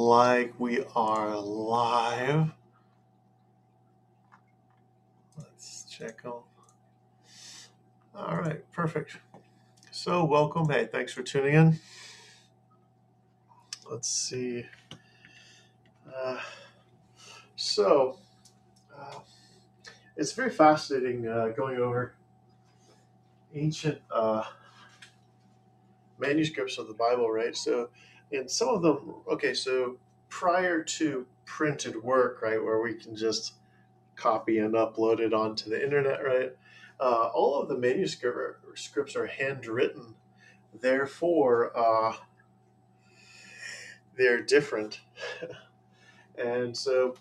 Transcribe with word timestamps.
like 0.00 0.54
we 0.58 0.82
are 0.96 1.38
live. 1.38 2.52
Let's 5.36 5.84
check. 5.90 6.24
All 6.24 6.44
right, 8.16 8.62
perfect. 8.72 9.18
So, 9.90 10.24
welcome. 10.24 10.70
Hey, 10.70 10.88
thanks 10.90 11.12
for 11.12 11.22
tuning 11.22 11.54
in. 11.54 11.80
Let's 13.90 14.08
see. 14.08 14.64
Uh, 16.16 16.38
so, 17.56 18.16
uh, 18.98 19.18
it's 20.16 20.32
very 20.32 20.50
fascinating 20.50 21.28
uh, 21.28 21.48
going 21.48 21.76
over 21.76 22.14
ancient 23.54 23.98
uh, 24.10 24.44
manuscripts 26.18 26.78
of 26.78 26.88
the 26.88 26.94
Bible, 26.94 27.30
right? 27.30 27.54
So, 27.54 27.90
in 28.30 28.48
some 28.48 28.68
of 28.68 28.82
them, 28.82 29.14
okay, 29.30 29.54
so 29.54 29.96
prior 30.28 30.82
to 30.82 31.26
printed 31.44 32.02
work, 32.02 32.42
right, 32.42 32.62
where 32.62 32.80
we 32.80 32.94
can 32.94 33.16
just 33.16 33.54
copy 34.16 34.58
and 34.58 34.74
upload 34.74 35.20
it 35.20 35.32
onto 35.34 35.70
the 35.70 35.82
internet, 35.82 36.24
right? 36.24 36.52
Uh, 37.00 37.30
all 37.34 37.60
of 37.60 37.68
the 37.68 37.76
manuscripts 37.76 39.16
are 39.16 39.26
handwritten, 39.26 40.14
therefore, 40.80 41.76
uh, 41.76 42.14
they're 44.16 44.42
different, 44.42 45.00
and 46.38 46.76
so 46.76 47.16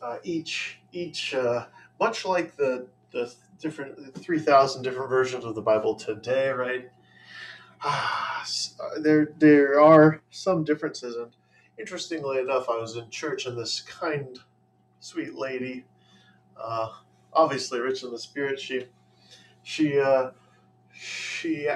uh, 0.00 0.18
each 0.22 0.80
each 0.92 1.34
uh, 1.34 1.66
much 1.98 2.24
like 2.24 2.56
the 2.56 2.86
the 3.12 3.32
different 3.60 4.16
three 4.18 4.38
thousand 4.38 4.82
different 4.82 5.08
versions 5.10 5.44
of 5.44 5.54
the 5.54 5.62
Bible 5.62 5.94
today, 5.96 6.50
right? 6.50 6.90
There 8.98 9.32
there 9.38 9.80
are 9.80 10.22
some 10.30 10.64
differences, 10.64 11.16
and 11.16 11.32
interestingly 11.78 12.38
enough, 12.40 12.68
I 12.68 12.76
was 12.76 12.96
in 12.96 13.10
church 13.10 13.46
and 13.46 13.58
this 13.58 13.82
kind, 13.82 14.38
sweet 15.00 15.34
lady, 15.34 15.84
uh, 16.56 16.88
obviously 17.32 17.80
rich 17.80 18.02
in 18.02 18.10
the 18.10 18.18
spirit, 18.18 18.60
she 18.60 18.86
she 19.62 19.98
uh, 19.98 20.30
she 20.92 21.68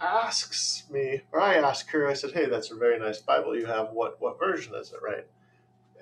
asks 0.00 0.84
me, 0.90 1.22
or 1.32 1.40
I 1.40 1.56
ask 1.56 1.88
her, 1.90 2.06
I 2.08 2.14
said, 2.14 2.32
"Hey, 2.32 2.46
that's 2.46 2.70
a 2.70 2.76
very 2.76 2.98
nice 2.98 3.20
Bible 3.20 3.56
you 3.56 3.66
have. 3.66 3.90
What 3.92 4.20
what 4.20 4.38
version 4.38 4.74
is 4.74 4.92
it, 4.92 5.00
right?" 5.02 5.26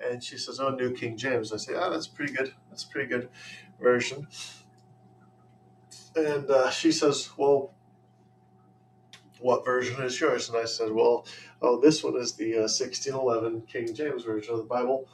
And 0.03 0.23
she 0.23 0.37
says, 0.37 0.59
"Oh, 0.59 0.69
New 0.69 0.93
King 0.93 1.17
James." 1.17 1.51
I 1.51 1.57
say, 1.57 1.73
"Oh, 1.75 1.89
that's 1.89 2.07
pretty 2.07 2.33
good. 2.33 2.53
That's 2.69 2.83
a 2.83 2.89
pretty 2.89 3.09
good 3.09 3.29
version." 3.81 4.27
And 6.15 6.49
uh, 6.49 6.69
she 6.69 6.91
says, 6.91 7.29
"Well, 7.37 7.73
what 9.39 9.65
version 9.65 10.01
is 10.01 10.19
yours? 10.19 10.49
And 10.49 10.57
I 10.57 10.65
said, 10.65 10.91
well, 10.91 11.25
oh, 11.61 11.79
this 11.79 12.03
one 12.03 12.17
is 12.17 12.33
the 12.33 12.55
uh, 12.55 12.61
1611 12.61 13.61
King 13.61 13.93
James 13.93 14.23
version 14.23 14.53
of 14.53 14.59
the 14.59 14.65
Bible. 14.65 15.07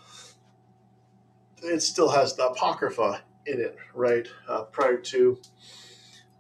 It 1.63 1.81
still 1.81 2.09
has 2.09 2.35
the 2.35 2.47
Apocrypha 2.47 3.21
in 3.45 3.59
it, 3.59 3.77
right? 3.93 4.27
Uh, 4.47 4.63
prior 4.63 4.97
to 4.97 5.37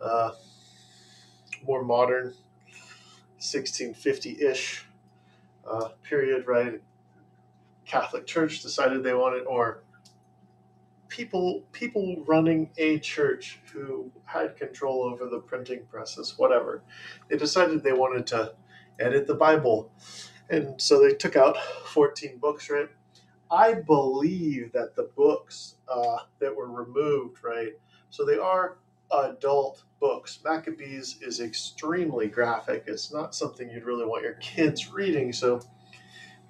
uh, 0.01 0.31
more 1.65 1.83
modern 1.83 2.33
1650 3.37 4.41
ish 4.41 4.85
uh, 5.69 5.89
period, 6.03 6.47
right? 6.47 6.81
Catholic 7.85 8.25
Church 8.25 8.61
decided 8.61 9.03
they 9.03 9.13
wanted, 9.13 9.45
or 9.45 9.83
people 11.15 11.63
people 11.71 12.21
running 12.27 12.69
a 12.77 12.99
church 12.99 13.59
who 13.71 14.11
had 14.25 14.57
control 14.57 15.03
over 15.03 15.29
the 15.29 15.39
printing 15.39 15.85
presses, 15.89 16.33
whatever. 16.37 16.83
They 17.29 17.37
decided 17.37 17.83
they 17.83 17.93
wanted 17.93 18.27
to 18.27 18.53
edit 18.99 19.25
the 19.25 19.35
Bible, 19.35 19.91
and 20.49 20.79
so 20.81 21.01
they 21.01 21.13
took 21.13 21.37
out 21.37 21.57
14 21.85 22.37
books. 22.37 22.69
Right? 22.69 22.89
I 23.49 23.75
believe 23.75 24.73
that 24.73 24.95
the 24.95 25.09
books 25.15 25.75
uh, 25.87 26.17
that 26.39 26.53
were 26.53 26.69
removed, 26.69 27.37
right? 27.43 27.73
So 28.09 28.25
they 28.25 28.37
are 28.37 28.77
adult 29.11 29.83
books. 30.01 30.39
Maccabees 30.43 31.19
is 31.21 31.39
extremely 31.39 32.27
graphic. 32.27 32.85
It's 32.87 33.13
not 33.13 33.35
something 33.35 33.69
you'd 33.69 33.85
really 33.85 34.05
want 34.05 34.23
your 34.23 34.33
kids 34.33 34.91
reading. 34.91 35.31
So, 35.31 35.61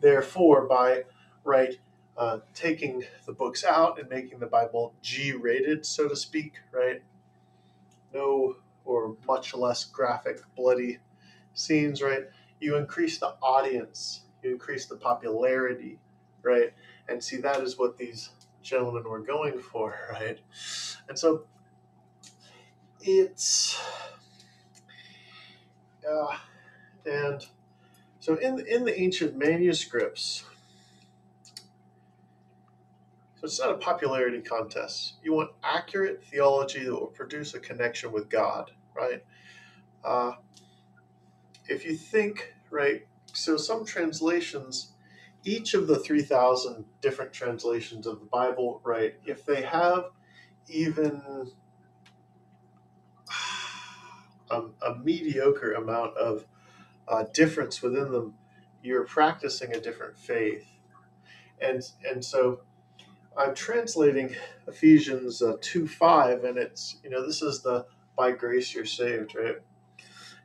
therefore, 0.02 0.66
by 0.68 1.04
right 1.44 1.78
uh, 2.18 2.40
taking 2.54 3.04
the 3.26 3.34
books 3.34 3.64
out 3.64 4.00
and 4.00 4.10
making 4.10 4.40
the 4.40 4.46
Bible 4.46 4.94
G 5.02 5.34
rated, 5.34 5.86
so 5.86 6.08
to 6.08 6.16
speak, 6.16 6.54
right? 6.72 7.02
No 8.14 8.56
or 8.86 9.18
much 9.28 9.54
less 9.54 9.84
graphic, 9.84 10.40
bloody 10.56 11.00
scenes, 11.54 12.02
right? 12.02 12.26
You 12.60 12.78
increase 12.78 13.18
the 13.18 13.36
audience, 13.42 14.22
you 14.44 14.52
increase 14.52 14.86
the 14.86 14.96
popularity, 14.96 16.00
right? 16.44 16.74
And 17.10 17.24
see, 17.24 17.38
that 17.38 17.62
is 17.62 17.78
what 17.78 17.98
these 17.98 18.30
gentlemen 18.62 19.04
were 19.04 19.20
going 19.20 19.60
for, 19.60 19.96
right? 20.12 20.40
And 21.10 21.18
so 21.18 21.46
it's, 23.02 23.80
uh, 26.10 26.38
and 27.06 27.46
so 28.20 28.36
in 28.36 28.66
in 28.68 28.86
the 28.86 29.00
ancient 29.00 29.38
manuscripts, 29.38 30.46
it's 33.46 33.60
not 33.60 33.72
a 33.72 33.78
popularity 33.78 34.42
contest. 34.42 35.16
You 35.24 35.34
want 35.34 35.52
accurate 35.64 36.24
theology 36.24 36.84
that 36.84 36.92
will 36.92 37.08
produce 37.08 37.54
a 37.54 37.60
connection 37.60 38.12
with 38.12 38.30
God, 38.30 38.72
right? 38.96 39.24
Uh, 40.04 40.34
if 41.68 41.86
you 41.86 41.96
think, 41.96 42.54
right, 42.70 43.08
so 43.34 43.58
some 43.58 43.86
translations, 43.86 44.94
each 45.44 45.74
of 45.74 45.88
the 45.88 45.98
3,000 45.98 46.86
different 47.02 47.34
translations 47.34 48.08
of 48.08 48.20
the 48.20 48.26
Bible, 48.26 48.82
right, 48.84 49.16
if 49.26 49.46
they 49.46 49.62
have 49.62 50.06
even 50.68 51.22
a, 54.50 54.62
a 54.82 54.96
mediocre 55.04 55.74
amount 55.74 56.18
of 56.18 56.46
uh, 57.08 57.26
difference 57.34 57.82
within 57.82 58.12
them, 58.12 58.34
you're 58.82 59.06
practicing 59.06 59.74
a 59.74 59.80
different 59.80 60.18
faith. 60.18 60.68
And, 61.60 61.82
and 62.08 62.24
so 62.24 62.62
I'm 63.38 63.54
translating 63.54 64.36
Ephesians 64.68 65.42
uh, 65.42 65.58
2 65.62 65.88
5, 65.88 66.44
and 66.44 66.58
it's, 66.58 66.98
you 67.04 67.10
know, 67.10 67.26
this 67.26 67.42
is 67.42 67.62
the 67.62 67.86
by 68.16 68.32
grace 68.32 68.74
you're 68.74 68.86
saved, 68.86 69.36
right? 69.36 69.58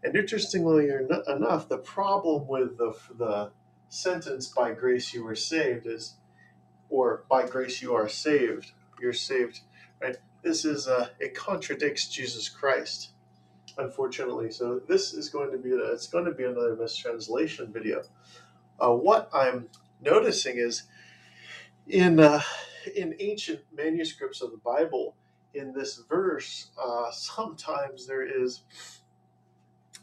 And 0.03 0.17
interestingly 0.17 0.89
enough, 0.89 1.69
the 1.69 1.79
problem 1.79 2.49
with 2.49 2.79
the, 2.79 2.95
the 3.17 3.51
sentence 3.89 4.49
by 4.49 4.73
grace 4.73 5.15
you 5.15 5.23
were 5.23 5.37
saved 5.37 5.87
is, 5.87 6.17
or 6.89 7.25
by 7.29 7.47
grace 7.47 7.81
you 7.81 7.95
are 7.95 8.09
saved, 8.09 8.73
you're 9.01 9.13
saved, 9.13 9.61
right? 10.01 10.17
This 10.43 10.65
is, 10.65 10.89
uh, 10.89 11.11
it 11.21 11.35
contradicts 11.35 12.09
Jesus 12.09 12.49
Christ, 12.49 13.11
unfortunately. 13.79 14.51
So 14.51 14.81
this 14.89 15.13
is 15.13 15.29
going 15.29 15.53
to 15.53 15.59
be, 15.59 15.71
it's 15.71 16.09
going 16.09 16.25
to 16.25 16.33
be 16.33 16.45
another 16.45 16.75
mistranslation 16.75 17.73
video. 17.73 18.03
Uh, 18.81 18.95
what 18.95 19.29
I'm 19.33 19.69
noticing 20.01 20.57
is 20.57 20.85
in, 21.91 22.21
uh, 22.21 22.43
in 22.97 23.15
ancient 23.21 23.61
manuscripts 23.77 24.43
of 24.43 24.53
the 24.53 24.59
Bible, 24.59 25.17
in 25.55 25.73
this 25.73 26.03
verse, 26.09 26.71
uh, 26.83 27.11
sometimes 27.13 28.07
there 28.07 28.25
is 28.25 28.63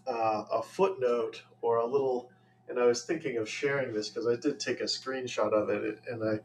uh, 0.07 0.45
a 0.51 0.61
footnote 0.63 1.43
or 1.61 1.77
a 1.77 1.85
little. 1.85 2.31
And 2.69 2.79
I 2.79 2.85
was 2.85 3.05
thinking 3.05 3.37
of 3.37 3.49
sharing 3.49 3.93
this 3.93 4.09
because 4.09 4.27
I 4.27 4.35
did 4.35 4.59
take 4.59 4.81
a 4.81 4.85
screenshot 4.85 5.53
of 5.53 5.69
it, 5.69 5.99
and 6.09 6.23
I 6.23 6.39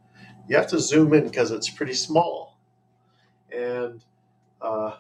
you 0.49 0.57
have 0.57 0.69
to 0.69 0.81
zoom 0.81 1.15
in 1.15 1.25
because 1.25 1.51
it's 1.53 1.71
pretty 1.71 1.95
small, 1.95 2.59
and 3.53 4.05
uh, 4.61 4.97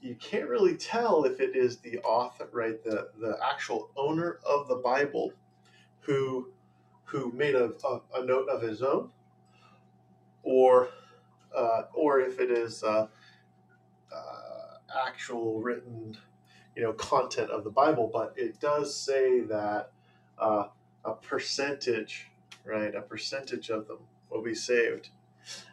you 0.00 0.16
can't 0.16 0.48
really 0.48 0.76
tell 0.76 1.24
if 1.24 1.40
it 1.40 1.56
is 1.56 1.78
the 1.78 1.98
author, 2.00 2.48
right, 2.52 2.82
the 2.84 3.08
the 3.20 3.38
actual 3.44 3.90
owner 3.96 4.40
of 4.46 4.68
the 4.68 4.76
Bible, 4.76 5.32
who 6.00 6.48
who 7.04 7.32
made 7.32 7.54
a, 7.54 7.72
a, 7.86 8.00
a 8.16 8.24
note 8.26 8.48
of 8.48 8.62
his 8.62 8.82
own, 8.82 9.10
or 10.44 10.88
uh, 11.56 11.82
or 11.92 12.20
if 12.20 12.38
it 12.38 12.50
is 12.50 12.82
uh, 12.82 13.06
uh, 14.12 15.06
actual 15.06 15.60
written, 15.60 16.16
you 16.76 16.82
know, 16.82 16.92
content 16.92 17.50
of 17.50 17.64
the 17.64 17.70
Bible. 17.70 18.10
But 18.12 18.34
it 18.36 18.60
does 18.60 18.96
say 18.96 19.40
that 19.40 19.92
uh, 20.38 20.66
a 21.04 21.12
percentage, 21.14 22.30
right, 22.64 22.94
a 22.94 23.02
percentage 23.02 23.70
of 23.70 23.88
them 23.88 23.98
will 24.30 24.42
be 24.42 24.54
saved, 24.54 25.10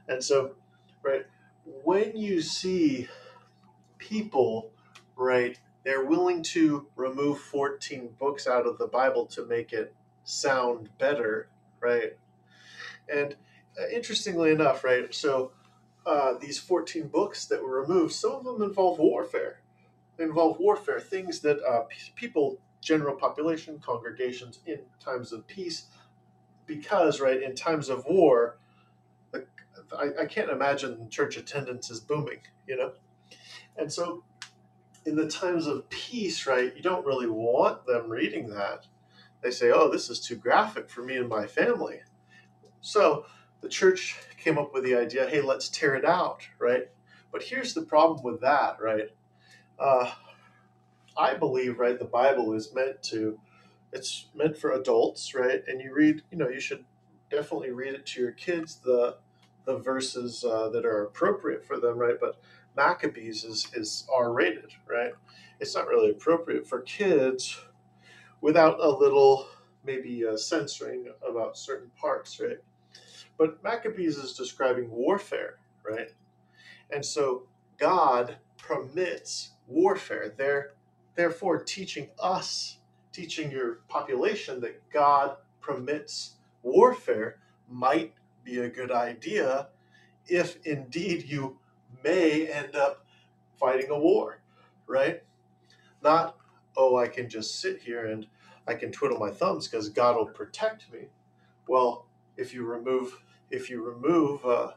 and 0.08 0.24
so, 0.24 0.52
right, 1.04 1.26
when 1.84 2.16
you 2.16 2.42
see 2.42 3.08
people, 3.98 4.72
right, 5.16 5.58
they're 5.84 6.06
willing 6.06 6.44
to 6.44 6.88
remove 6.96 7.40
14 7.40 8.10
books 8.20 8.48
out 8.48 8.68
of 8.68 8.78
the 8.78 8.88
Bible 8.88 9.26
to 9.28 9.46
make 9.46 9.74
it 9.74 9.96
sound 10.24 10.90
better, 10.98 11.50
right? 11.80 12.18
And 13.14 13.36
interestingly 13.94 14.52
enough, 14.52 14.84
right? 14.84 15.14
So 15.14 15.52
uh, 16.06 16.34
these 16.40 16.60
14 16.60 17.08
books 17.08 17.46
that 17.46 17.62
were 17.64 17.82
removed, 17.82 18.14
some 18.14 18.34
of 18.34 18.44
them 18.44 18.62
involve 18.62 19.00
warfare. 19.00 19.62
They 20.18 20.24
involve 20.26 20.60
warfare, 20.60 21.00
things 21.00 21.40
that 21.42 21.60
uh, 21.64 21.82
p- 21.90 22.12
people, 22.16 22.60
general 22.82 23.16
population, 23.16 23.80
congregations 23.80 24.60
in 24.66 24.80
times 25.00 25.32
of 25.32 25.48
peace 25.48 25.86
because 26.66 27.20
right 27.20 27.42
in 27.42 27.56
times 27.56 27.90
of 27.90 28.06
war, 28.06 28.58
I, 29.98 30.10
I 30.22 30.26
can't 30.26 30.50
imagine 30.50 31.10
church 31.10 31.38
attendance 31.38 31.90
is 31.90 32.00
booming, 32.00 32.40
you 32.68 32.78
know, 32.78 32.94
and 33.78 33.92
so 33.92 34.24
in 35.06 35.16
the 35.16 35.28
times 35.28 35.68
of 35.68 35.90
peace, 35.90 36.46
right, 36.46 36.76
you 36.76 36.82
don't 36.82 37.06
really 37.06 37.28
want 37.28 37.86
them 37.86 38.10
reading 38.10 38.50
that. 38.52 38.88
They 39.42 39.52
say, 39.52 39.72
"Oh, 39.72 39.90
this 39.90 40.10
is 40.10 40.20
too 40.20 40.36
graphic 40.36 40.90
for 40.90 41.02
me 41.04 41.18
and 41.18 41.28
my 41.28 41.48
family." 41.48 42.02
So 42.82 43.26
the 43.62 43.70
church 43.70 44.18
came 44.38 44.58
up 44.58 44.74
with 44.74 44.84
the 44.84 44.96
idea, 44.96 45.28
"Hey, 45.30 45.42
let's 45.42 45.70
tear 45.70 45.96
it 45.96 46.06
out," 46.06 46.48
right? 46.60 46.90
But 47.32 47.44
here's 47.44 47.74
the 47.74 47.84
problem 47.84 48.24
with 48.24 48.42
that, 48.42 48.82
right? 48.82 49.10
Uh, 49.80 50.12
I 51.18 51.36
believe, 51.36 51.80
right, 51.80 51.98
the 52.00 52.06
Bible 52.06 52.54
is 52.54 52.74
meant 52.74 53.04
to, 53.04 53.40
it's 53.92 54.28
meant 54.36 54.58
for 54.58 54.72
adults, 54.72 55.36
right? 55.36 55.64
And 55.68 55.82
you 55.82 55.94
read, 55.94 56.24
you 56.32 56.38
know, 56.38 56.50
you 56.50 56.60
should 56.60 56.86
definitely 57.30 57.72
read 57.72 57.94
it 57.94 58.06
to 58.08 58.22
your 58.22 58.32
kids, 58.32 58.78
the 58.84 59.18
the 59.66 59.78
verses 59.78 60.44
uh, 60.44 60.70
that 60.70 60.86
are 60.86 61.04
appropriate 61.04 61.66
for 61.66 61.80
them, 61.80 61.98
right? 61.98 62.18
But 62.20 62.42
Maccabees 62.76 63.44
is, 63.44 63.68
is 63.76 64.08
R 64.14 64.34
rated, 64.34 64.74
right? 64.90 65.14
It's 65.60 65.76
not 65.76 65.88
really 65.88 66.12
appropriate 66.12 66.68
for 66.68 66.82
kids 66.82 67.62
without 68.42 68.80
a 68.80 68.90
little 68.90 69.48
maybe 69.86 70.26
uh, 70.26 70.38
censoring 70.38 71.08
about 71.28 71.58
certain 71.58 71.92
parts, 72.00 72.40
right? 72.40 72.60
But 73.42 73.64
Maccabees 73.64 74.18
is 74.18 74.34
describing 74.34 74.92
warfare, 74.92 75.56
right? 75.84 76.12
And 76.92 77.04
so 77.04 77.48
God 77.80 78.38
permits 78.60 79.54
warfare. 79.66 80.32
Therefore 81.16 81.64
teaching 81.64 82.10
us, 82.22 82.78
teaching 83.12 83.50
your 83.50 83.80
population 83.88 84.62
that 84.62 84.88
God 84.92 85.38
permits 85.60 86.36
warfare 86.62 87.40
might 87.68 88.14
be 88.44 88.60
a 88.60 88.70
good 88.70 88.92
idea 88.92 89.70
if 90.28 90.64
indeed 90.64 91.24
you 91.28 91.58
may 92.04 92.46
end 92.46 92.76
up 92.76 93.08
fighting 93.60 93.90
a 93.90 93.98
war, 93.98 94.44
right? 94.86 95.24
Not, 96.04 96.38
oh, 96.78 96.96
I 96.96 97.08
can 97.08 97.28
just 97.28 97.60
sit 97.60 97.82
here 97.82 98.06
and 98.06 98.28
I 98.68 98.76
can 98.76 98.92
twiddle 98.92 99.18
my 99.18 99.32
thumbs 99.32 99.68
because 99.68 99.90
God 99.90 100.16
will 100.16 100.28
protect 100.28 100.94
me. 100.94 101.08
Well, 101.68 102.06
if 102.38 102.54
you 102.54 102.66
remove 102.66 103.20
if 103.52 103.70
you 103.70 103.84
remove 103.84 104.46
uh, 104.46 104.72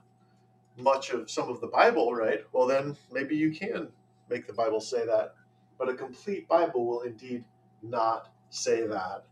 much 0.77 1.11
of 1.11 1.31
some 1.31 1.49
of 1.49 1.61
the 1.61 1.67
Bible, 1.69 2.15
right? 2.15 2.41
Well, 2.53 2.67
then 2.67 2.97
maybe 3.13 3.37
you 3.37 3.53
can 3.53 3.89
make 4.29 4.47
the 4.47 4.53
Bible 4.53 4.81
say 4.81 5.07
that, 5.07 5.35
but 5.79 5.89
a 5.89 5.95
complete 5.95 6.49
Bible 6.49 6.87
will 6.87 7.03
indeed 7.03 7.45
not 7.83 8.33
say 8.51 8.87
that, 8.87 9.25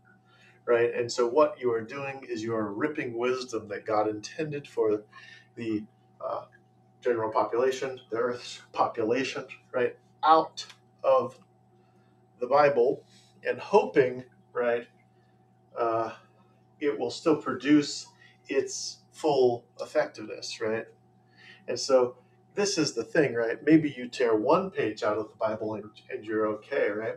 right? 0.65 0.93
And 0.93 1.11
so 1.11 1.27
what 1.27 1.59
you 1.59 1.71
are 1.73 1.81
doing 1.81 2.25
is 2.29 2.43
you 2.43 2.55
are 2.55 2.73
ripping 2.73 3.17
wisdom 3.17 3.67
that 3.69 3.85
God 3.85 4.07
intended 4.07 4.67
for 4.67 5.03
the 5.55 5.83
uh, 6.25 6.45
general 7.01 7.31
population, 7.31 7.99
the 8.09 8.17
Earth's 8.17 8.61
population, 8.73 9.45
right, 9.73 9.97
out 10.23 10.65
of 11.03 11.37
the 12.39 12.47
Bible 12.47 13.03
and 13.47 13.59
hoping, 13.59 14.23
right, 14.53 14.87
uh, 15.77 16.11
it 16.79 16.97
will 16.97 17.11
still 17.11 17.35
produce 17.37 18.07
its 18.47 18.99
full 19.13 19.63
effectiveness, 19.79 20.59
right? 20.59 20.85
And 21.67 21.79
so 21.79 22.17
this 22.55 22.77
is 22.77 22.93
the 22.93 23.03
thing, 23.03 23.33
right? 23.33 23.57
Maybe 23.63 23.93
you 23.95 24.09
tear 24.09 24.35
one 24.35 24.69
page 24.69 25.03
out 25.03 25.17
of 25.17 25.29
the 25.29 25.35
Bible 25.35 25.75
and, 25.75 25.89
and 26.09 26.25
you're 26.25 26.47
okay, 26.47 26.89
right? 26.89 27.15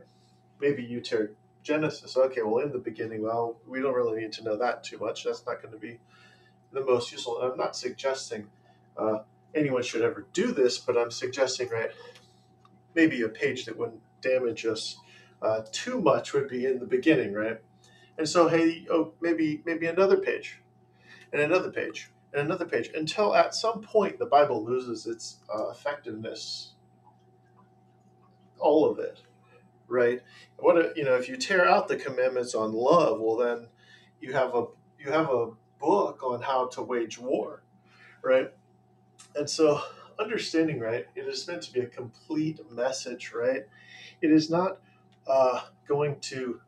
Maybe 0.61 0.85
you 0.85 1.01
tear 1.01 1.33
Genesis. 1.63 2.17
Okay, 2.17 2.43
well, 2.43 2.65
in 2.65 2.71
the 2.71 2.79
beginning, 2.79 3.23
well, 3.23 3.57
we 3.67 3.81
don't 3.81 3.95
really 3.95 4.21
need 4.21 4.33
to 4.35 4.45
know 4.45 4.57
that 4.57 4.85
too 4.85 4.99
much. 4.99 5.25
That's 5.25 5.45
not 5.45 5.61
going 5.61 5.75
to 5.75 5.81
be 5.81 5.99
the 6.73 6.85
most 6.85 7.11
useful. 7.11 7.39
I'm 7.43 7.59
not 7.59 7.75
suggesting 7.75 8.47
uh, 8.97 9.19
anyone 9.55 9.83
should 9.83 10.03
ever 10.03 10.27
do 10.33 10.53
this, 10.53 10.79
but 10.79 10.97
I'm 10.97 11.11
suggesting, 11.11 11.69
right, 11.71 11.91
maybe 12.95 13.21
a 13.23 13.29
page 13.29 13.65
that 13.65 13.77
wouldn't 13.77 14.01
damage 14.21 14.65
us 14.65 14.97
uh, 15.43 15.63
too 15.73 16.01
much 16.01 16.33
would 16.33 16.49
be 16.49 16.67
in 16.67 16.79
the 16.79 16.87
beginning, 16.87 17.33
right? 17.33 17.61
And 18.17 18.29
so, 18.29 18.49
hey, 18.49 18.87
oh, 18.91 19.13
maybe 19.21 19.63
maybe 19.67 19.87
another 19.87 20.17
page, 20.17 20.61
and 21.33 21.43
another 21.43 21.71
page, 21.71 22.11
and 22.33 22.43
another 22.43 22.67
page, 22.67 22.91
until 22.95 23.35
at 23.35 23.55
some 23.55 23.81
point 23.83 24.19
the 24.19 24.27
Bible 24.27 24.65
loses 24.65 25.07
its 25.07 25.39
uh, 25.55 25.69
effectiveness, 25.71 26.73
all 28.59 28.91
of 28.91 28.99
it, 28.99 29.23
right? 29.89 30.21
What 30.59 30.77
a, 30.77 30.93
you 30.97 31.05
know, 31.05 31.15
if 31.15 31.29
you 31.29 31.37
tear 31.37 31.69
out 31.69 31.89
the 31.89 31.97
commandments 31.97 32.55
on 32.55 32.73
love, 32.73 33.21
well, 33.21 33.37
then 33.37 33.69
you 34.21 34.33
have 34.33 34.55
a 34.55 34.67
you 34.99 35.11
have 35.13 35.31
a 35.31 35.51
book 35.79 36.23
on 36.23 36.43
how 36.43 36.67
to 36.69 36.83
wage 36.83 37.19
war, 37.19 37.63
right? 38.23 38.51
And 39.35 39.49
so, 39.49 39.81
understanding, 40.19 40.81
right, 40.81 41.07
it 41.15 41.23
is 41.23 41.47
meant 41.47 41.63
to 41.63 41.73
be 41.73 41.81
a 41.81 41.87
complete 41.87 42.61
message, 42.71 43.33
right? 43.35 43.63
It 44.23 44.31
is 44.31 44.51
not 44.51 44.79
uh, 45.27 45.63
going 45.87 46.21
to 46.21 46.61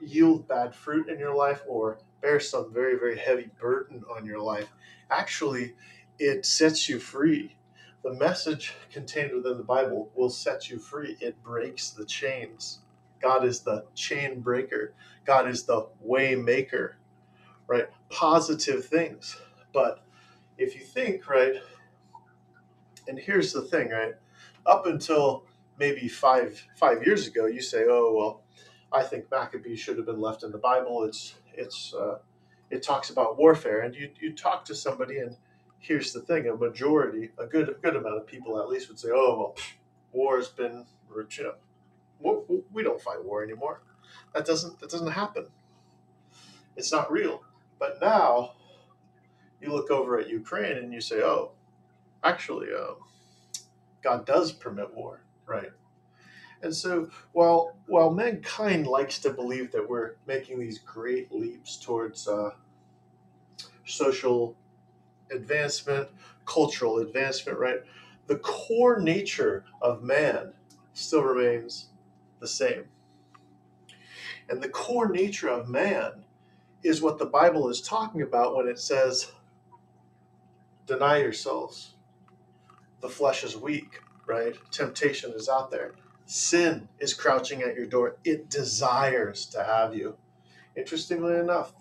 yield 0.00 0.46
bad 0.48 0.74
fruit 0.74 1.08
in 1.08 1.18
your 1.18 1.34
life 1.34 1.62
or 1.66 1.98
bear 2.24 2.40
some 2.40 2.72
very, 2.72 2.98
very 2.98 3.18
heavy 3.18 3.50
burden 3.60 4.02
on 4.16 4.24
your 4.24 4.40
life. 4.40 4.68
Actually, 5.10 5.74
it 6.18 6.46
sets 6.46 6.88
you 6.88 6.98
free. 6.98 7.54
The 8.02 8.14
message 8.14 8.72
contained 8.90 9.34
within 9.34 9.58
the 9.58 9.62
Bible 9.64 10.10
will 10.14 10.30
set 10.30 10.70
you 10.70 10.78
free. 10.78 11.18
It 11.20 11.42
breaks 11.42 11.90
the 11.90 12.06
chains. 12.06 12.78
God 13.20 13.44
is 13.44 13.60
the 13.60 13.84
chain 13.94 14.40
breaker. 14.40 14.94
God 15.26 15.50
is 15.50 15.64
the 15.64 15.86
way 16.00 16.34
maker, 16.34 16.96
right? 17.66 17.88
Positive 18.08 18.86
things. 18.86 19.36
But 19.74 20.02
if 20.56 20.74
you 20.74 20.80
think, 20.80 21.28
right, 21.28 21.56
and 23.06 23.18
here's 23.18 23.52
the 23.52 23.62
thing, 23.62 23.90
right? 23.90 24.14
Up 24.64 24.86
until 24.86 25.44
maybe 25.78 26.08
five 26.08 26.66
five 26.74 27.04
years 27.04 27.26
ago, 27.26 27.44
you 27.44 27.60
say, 27.60 27.84
"Oh 27.86 28.14
well, 28.16 28.42
I 28.90 29.02
think 29.02 29.30
Maccabees 29.30 29.78
should 29.78 29.98
have 29.98 30.06
been 30.06 30.20
left 30.20 30.42
in 30.42 30.52
the 30.52 30.58
Bible. 30.58 31.04
It's 31.04 31.34
it's 31.56 31.94
uh, 31.94 32.18
it 32.70 32.82
talks 32.82 33.10
about 33.10 33.38
warfare." 33.38 33.80
And 33.80 33.94
you 33.94 34.10
you 34.20 34.32
talk 34.32 34.64
to 34.66 34.74
somebody, 34.74 35.18
and 35.18 35.36
here's 35.78 36.12
the 36.12 36.20
thing: 36.20 36.48
a 36.48 36.54
majority, 36.54 37.30
a 37.38 37.46
good 37.46 37.68
a 37.68 37.74
good 37.74 37.96
amount 37.96 38.16
of 38.16 38.26
people 38.26 38.60
at 38.60 38.68
least 38.68 38.88
would 38.88 38.98
say, 38.98 39.08
"Oh 39.12 39.36
well, 39.38 39.56
war's 40.12 40.48
been 40.48 40.86
you 41.38 41.44
know, 42.20 42.62
we 42.72 42.82
don't 42.82 43.00
fight 43.00 43.24
war 43.24 43.42
anymore. 43.44 43.82
That 44.34 44.46
doesn't 44.46 44.80
that 44.80 44.90
doesn't 44.90 45.12
happen. 45.12 45.46
It's 46.76 46.92
not 46.92 47.10
real." 47.12 47.42
But 47.78 48.00
now 48.00 48.52
you 49.60 49.72
look 49.72 49.90
over 49.90 50.18
at 50.18 50.28
Ukraine 50.28 50.78
and 50.78 50.92
you 50.92 51.00
say, 51.00 51.22
"Oh, 51.22 51.52
actually, 52.22 52.68
um, 52.74 52.96
God 54.02 54.26
does 54.26 54.52
permit 54.52 54.94
war, 54.94 55.20
right? 55.46 55.72
And 56.64 56.74
so, 56.74 57.10
while 57.32 57.76
while 57.86 58.10
mankind 58.10 58.86
likes 58.86 59.18
to 59.20 59.30
believe 59.30 59.70
that 59.72 59.86
we're 59.86 60.16
making 60.26 60.58
these 60.58 60.78
great 60.78 61.30
leaps 61.30 61.76
towards 61.76 62.26
uh, 62.26 62.52
social 63.84 64.56
advancement, 65.30 66.08
cultural 66.46 67.00
advancement, 67.00 67.58
right? 67.58 67.80
The 68.28 68.38
core 68.38 68.98
nature 68.98 69.66
of 69.82 70.02
man 70.02 70.54
still 70.94 71.22
remains 71.22 71.90
the 72.40 72.48
same. 72.48 72.84
And 74.48 74.62
the 74.62 74.70
core 74.70 75.10
nature 75.10 75.48
of 75.48 75.68
man 75.68 76.24
is 76.82 77.02
what 77.02 77.18
the 77.18 77.26
Bible 77.26 77.68
is 77.68 77.82
talking 77.82 78.22
about 78.22 78.56
when 78.56 78.68
it 78.68 78.78
says, 78.78 79.32
deny 80.86 81.18
yourselves, 81.18 81.94
the 83.02 83.08
flesh 83.10 83.44
is 83.44 83.54
weak, 83.54 84.00
right? 84.26 84.54
Temptation 84.70 85.32
is 85.36 85.48
out 85.48 85.70
there. 85.70 85.92
Sin 86.26 86.88
is 86.98 87.14
crouching 87.14 87.62
at 87.62 87.74
your 87.74 87.86
door. 87.86 88.16
It 88.24 88.48
desires 88.48 89.46
to 89.46 89.62
have 89.62 89.94
you. 89.94 90.16
Interestingly 90.76 91.36
enough, 91.36 91.72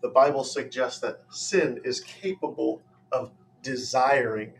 the 0.00 0.08
Bible 0.08 0.44
suggests 0.44 1.00
that 1.00 1.20
sin 1.30 1.80
is 1.84 2.00
capable 2.00 2.82
of 3.12 3.32
desiring 3.62 4.54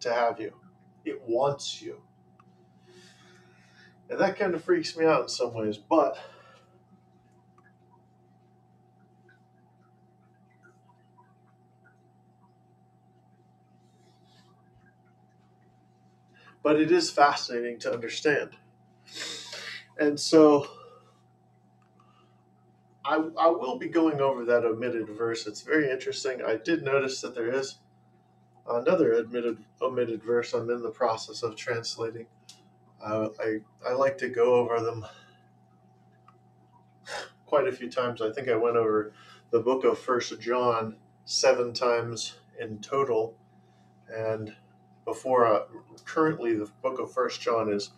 to 0.00 0.12
have 0.12 0.40
you, 0.40 0.54
it 1.04 1.20
wants 1.26 1.82
you. 1.82 2.02
And 4.08 4.18
that 4.18 4.38
kind 4.38 4.54
of 4.54 4.64
freaks 4.64 4.96
me 4.96 5.04
out 5.04 5.22
in 5.22 5.28
some 5.28 5.54
ways, 5.54 5.76
but 5.78 6.18
but 16.62 16.80
it 16.80 16.90
is 16.90 17.10
fascinating 17.10 17.78
to 17.80 17.92
understand. 17.92 18.56
And 19.98 20.18
so 20.18 20.66
I, 23.04 23.16
I 23.38 23.48
will 23.48 23.78
be 23.78 23.88
going 23.88 24.20
over 24.20 24.44
that 24.44 24.64
omitted 24.64 25.08
verse. 25.08 25.46
It's 25.46 25.62
very 25.62 25.90
interesting. 25.90 26.42
I 26.42 26.56
did 26.56 26.82
notice 26.82 27.20
that 27.20 27.34
there 27.34 27.52
is 27.52 27.78
another 28.68 29.12
admitted 29.12 29.58
omitted 29.82 30.22
verse 30.22 30.52
I'm 30.52 30.70
in 30.70 30.82
the 30.82 30.90
process 30.90 31.42
of 31.42 31.56
translating. 31.56 32.26
Uh, 33.02 33.28
I, 33.40 33.60
I 33.86 33.92
like 33.92 34.18
to 34.18 34.28
go 34.28 34.54
over 34.54 34.80
them 34.80 35.06
quite 37.46 37.66
a 37.66 37.72
few 37.72 37.90
times. 37.90 38.22
I 38.22 38.30
think 38.30 38.48
I 38.48 38.56
went 38.56 38.76
over 38.76 39.12
the 39.50 39.60
book 39.60 39.84
of 39.84 39.98
First 39.98 40.40
John 40.40 40.96
seven 41.24 41.72
times 41.72 42.36
in 42.60 42.78
total, 42.78 43.34
and 44.14 44.54
before 45.04 45.46
uh, 45.46 45.62
currently 46.04 46.54
the 46.54 46.70
book 46.82 47.00
of 47.00 47.12
First 47.12 47.40
John 47.40 47.72
is 47.72 47.90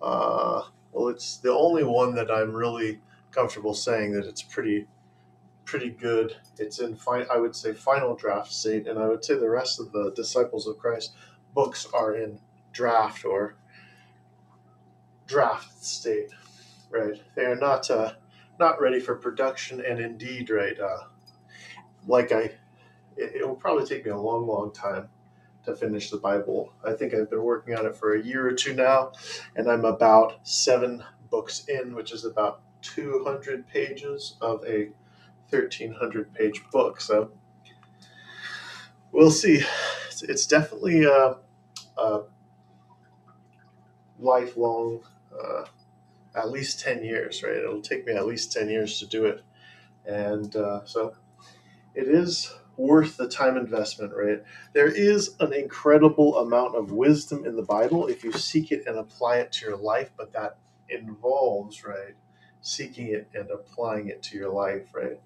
uh, 0.00 0.62
well, 0.92 1.08
it's 1.08 1.36
the 1.38 1.52
only 1.52 1.84
one 1.84 2.14
that 2.14 2.30
I'm 2.30 2.52
really 2.52 3.00
comfortable 3.30 3.74
saying 3.74 4.12
that 4.12 4.26
it's 4.26 4.42
pretty 4.42 4.86
pretty 5.64 5.90
good. 5.90 6.34
It's 6.58 6.78
in 6.78 6.96
fine, 6.96 7.26
I 7.30 7.36
would 7.36 7.54
say 7.54 7.74
final 7.74 8.14
draft 8.14 8.50
state, 8.50 8.86
and 8.86 8.98
I 8.98 9.06
would 9.06 9.22
say 9.24 9.34
the 9.34 9.50
rest 9.50 9.78
of 9.78 9.92
the 9.92 10.12
disciples 10.16 10.66
of 10.66 10.78
Christ 10.78 11.12
books 11.54 11.86
are 11.92 12.14
in 12.14 12.40
draft 12.72 13.24
or 13.24 13.56
draft 15.26 15.84
state, 15.84 16.30
right? 16.90 17.20
They 17.34 17.44
are 17.44 17.56
not 17.56 17.90
uh, 17.90 18.14
not 18.58 18.80
ready 18.80 18.98
for 18.98 19.14
production, 19.14 19.80
and 19.84 20.00
indeed, 20.00 20.48
right, 20.50 20.78
uh, 20.78 21.04
like 22.06 22.32
I, 22.32 22.40
it, 23.16 23.36
it 23.36 23.46
will 23.46 23.56
probably 23.56 23.84
take 23.84 24.04
me 24.04 24.10
a 24.10 24.16
long, 24.16 24.46
long 24.46 24.72
time 24.72 25.10
to 25.68 25.76
finish 25.76 26.10
the 26.10 26.16
Bible. 26.16 26.72
I 26.84 26.92
think 26.92 27.14
I've 27.14 27.30
been 27.30 27.42
working 27.42 27.74
on 27.76 27.86
it 27.86 27.96
for 27.96 28.14
a 28.14 28.22
year 28.22 28.46
or 28.46 28.52
two 28.52 28.74
now, 28.74 29.12
and 29.54 29.70
I'm 29.70 29.84
about 29.84 30.46
seven 30.46 31.04
books 31.30 31.64
in, 31.68 31.94
which 31.94 32.12
is 32.12 32.24
about 32.24 32.62
200 32.82 33.68
pages 33.68 34.36
of 34.40 34.64
a 34.66 34.90
1300 35.50 36.34
page 36.34 36.62
book. 36.72 37.00
So 37.00 37.30
we'll 39.12 39.30
see. 39.30 39.62
It's, 40.08 40.22
it's 40.22 40.46
definitely 40.46 41.04
a, 41.04 41.36
a 41.96 42.22
lifelong, 44.18 45.00
uh, 45.32 45.64
at 46.34 46.50
least 46.50 46.80
10 46.80 47.04
years, 47.04 47.42
right? 47.42 47.56
It'll 47.56 47.82
take 47.82 48.06
me 48.06 48.14
at 48.14 48.26
least 48.26 48.52
10 48.52 48.68
years 48.68 48.98
to 48.98 49.06
do 49.06 49.26
it. 49.26 49.42
And 50.06 50.54
uh, 50.56 50.84
so 50.84 51.14
it 51.94 52.08
is 52.08 52.52
worth 52.78 53.18
the 53.18 53.28
time 53.28 53.58
investment, 53.58 54.14
right? 54.16 54.44
There 54.74 54.88
is 54.88 55.36
an 55.40 55.54
incredible 55.54 56.38
amount 56.38 56.76
of 56.76 56.92
wisdom 56.92 57.46
in 57.46 57.56
the 57.56 57.62
Bible 57.64 58.08
if 58.08 58.24
you 58.24 58.32
seek 58.32 58.72
it 58.72 58.84
and 58.88 58.98
apply 58.98 59.38
it 59.38 59.52
to 59.54 59.66
your 59.66 59.78
life, 59.78 60.12
but 60.18 60.32
that 60.34 60.58
involves, 60.90 61.84
right, 61.84 62.16
seeking 62.62 63.08
it 63.08 63.28
and 63.34 63.50
applying 63.50 64.08
it 64.08 64.22
to 64.24 64.38
your 64.38 64.52
life, 64.52 64.94
right? 64.94 65.20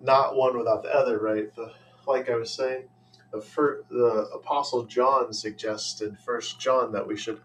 Not 0.00 0.36
one 0.36 0.58
without 0.58 0.84
the 0.84 0.94
other, 0.94 1.20
right? 1.20 1.54
The, 1.56 1.72
like 2.08 2.30
I 2.30 2.36
was 2.36 2.52
saying, 2.52 2.84
the, 3.32 3.42
first, 3.42 3.88
the 3.90 4.28
Apostle 4.34 4.84
John 4.84 5.32
suggested 5.34 6.18
First 6.18 6.60
John 6.60 6.92
that 6.92 7.08
we 7.08 7.16
should 7.16 7.40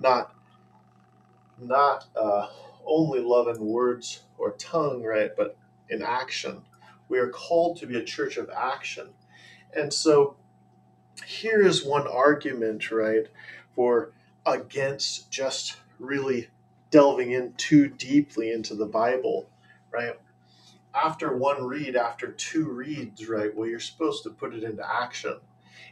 not 0.00 0.34
not 1.60 2.06
uh, 2.16 2.48
only 2.86 3.20
love 3.20 3.48
in 3.48 3.64
words 3.64 4.22
or 4.38 4.52
tongue, 4.52 5.02
right, 5.04 5.30
but 5.36 5.56
in 5.90 6.02
action 6.02 6.62
we 7.08 7.18
are 7.18 7.28
called 7.28 7.78
to 7.78 7.86
be 7.86 7.96
a 7.96 8.04
church 8.04 8.36
of 8.36 8.50
action. 8.50 9.08
And 9.74 9.92
so 9.92 10.36
here 11.26 11.60
is 11.62 11.84
one 11.84 12.06
argument, 12.06 12.90
right, 12.90 13.26
for 13.74 14.12
against 14.46 15.30
just 15.30 15.76
really 15.98 16.48
delving 16.90 17.32
in 17.32 17.52
too 17.54 17.88
deeply 17.88 18.50
into 18.50 18.74
the 18.74 18.86
Bible, 18.86 19.48
right? 19.90 20.14
After 20.94 21.36
one 21.36 21.64
read, 21.64 21.96
after 21.96 22.32
two 22.32 22.68
reads, 22.70 23.28
right, 23.28 23.54
well, 23.54 23.68
you're 23.68 23.80
supposed 23.80 24.22
to 24.24 24.30
put 24.30 24.54
it 24.54 24.64
into 24.64 24.84
action. 24.88 25.38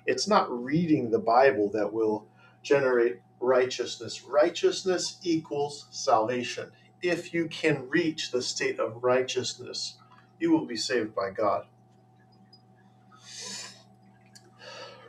It's 0.07 0.27
not 0.27 0.51
reading 0.51 1.11
the 1.11 1.19
Bible 1.19 1.71
that 1.73 1.93
will 1.93 2.27
generate 2.63 3.21
righteousness. 3.41 4.25
Righteousness 4.25 5.19
equals 5.23 5.87
salvation. 5.91 6.71
If 7.03 7.35
you 7.35 7.47
can 7.49 7.89
reach 7.89 8.31
the 8.31 8.43
state 8.43 8.81
of 8.81 9.05
righteousness, 9.05 9.97
you 10.39 10.53
will 10.53 10.67
be 10.67 10.77
saved 10.77 11.15
by 11.15 11.31
God. 11.31 11.67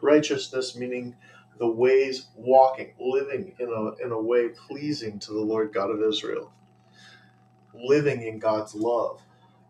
Righteousness 0.01 0.75
meaning 0.77 1.15
the 1.59 1.67
ways 1.67 2.27
walking, 2.35 2.93
living 2.99 3.53
in 3.59 3.69
a, 3.69 4.05
in 4.05 4.11
a 4.11 4.21
way 4.21 4.49
pleasing 4.49 5.19
to 5.19 5.33
the 5.33 5.41
Lord 5.41 5.73
God 5.73 5.89
of 5.89 6.01
Israel, 6.03 6.51
living 7.73 8.23
in 8.23 8.39
God's 8.39 8.75
love. 8.75 9.21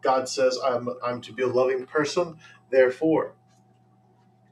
God 0.01 0.29
says, 0.29 0.57
I'm, 0.63 0.89
I'm 1.03 1.21
to 1.21 1.33
be 1.33 1.43
a 1.43 1.47
loving 1.47 1.85
person, 1.85 2.37
therefore, 2.69 3.33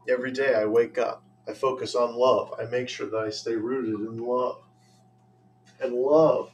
every 0.10 0.32
day 0.32 0.56
I 0.56 0.66
wake 0.66 0.98
up, 0.98 1.24
I 1.48 1.54
focus 1.54 1.96
on 1.96 2.16
love, 2.16 2.54
I 2.60 2.66
make 2.66 2.90
sure 2.90 3.10
that 3.10 3.18
I 3.18 3.30
stay 3.30 3.56
rooted 3.56 3.96
in 3.96 4.18
love. 4.18 4.60
And 5.82 5.94
love 5.94 6.52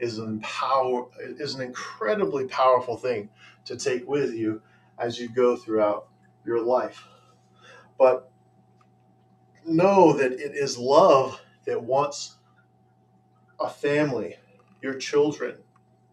is 0.00 0.18
an 0.18 0.40
power 0.40 1.06
is 1.18 1.54
an 1.54 1.60
incredibly 1.60 2.46
powerful 2.46 2.96
thing 2.96 3.28
to 3.64 3.76
take 3.76 4.06
with 4.08 4.34
you 4.34 4.62
as 4.98 5.18
you 5.18 5.28
go 5.28 5.56
throughout 5.56 6.08
your 6.44 6.60
life. 6.62 7.04
But 7.98 8.30
know 9.66 10.12
that 10.14 10.32
it 10.32 10.54
is 10.54 10.78
love 10.78 11.40
that 11.66 11.82
wants 11.82 12.36
a 13.60 13.68
family, 13.68 14.36
your 14.82 14.94
children, 14.94 15.56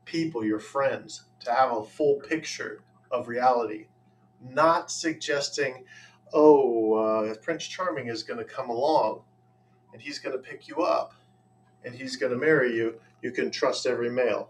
people, 0.05 0.43
your 0.43 0.59
friends 0.59 1.25
to 1.41 1.53
have 1.53 1.71
a 1.71 1.83
full 1.83 2.15
picture 2.15 2.81
of 3.11 3.27
reality, 3.27 3.87
not 4.41 4.91
suggesting, 4.91 5.85
oh, 6.33 6.93
uh, 6.95 7.35
Prince 7.35 7.65
Charming 7.65 8.07
is 8.07 8.23
going 8.23 8.39
to 8.39 8.45
come 8.45 8.69
along 8.69 9.21
and 9.93 10.01
he's 10.01 10.19
going 10.19 10.35
to 10.35 10.41
pick 10.41 10.67
you 10.67 10.77
up 10.77 11.13
and 11.85 11.95
he's 11.95 12.17
going 12.17 12.31
to 12.31 12.37
marry 12.37 12.75
you. 12.75 12.99
You 13.21 13.31
can 13.31 13.51
trust 13.51 13.85
every 13.85 14.09
male. 14.09 14.49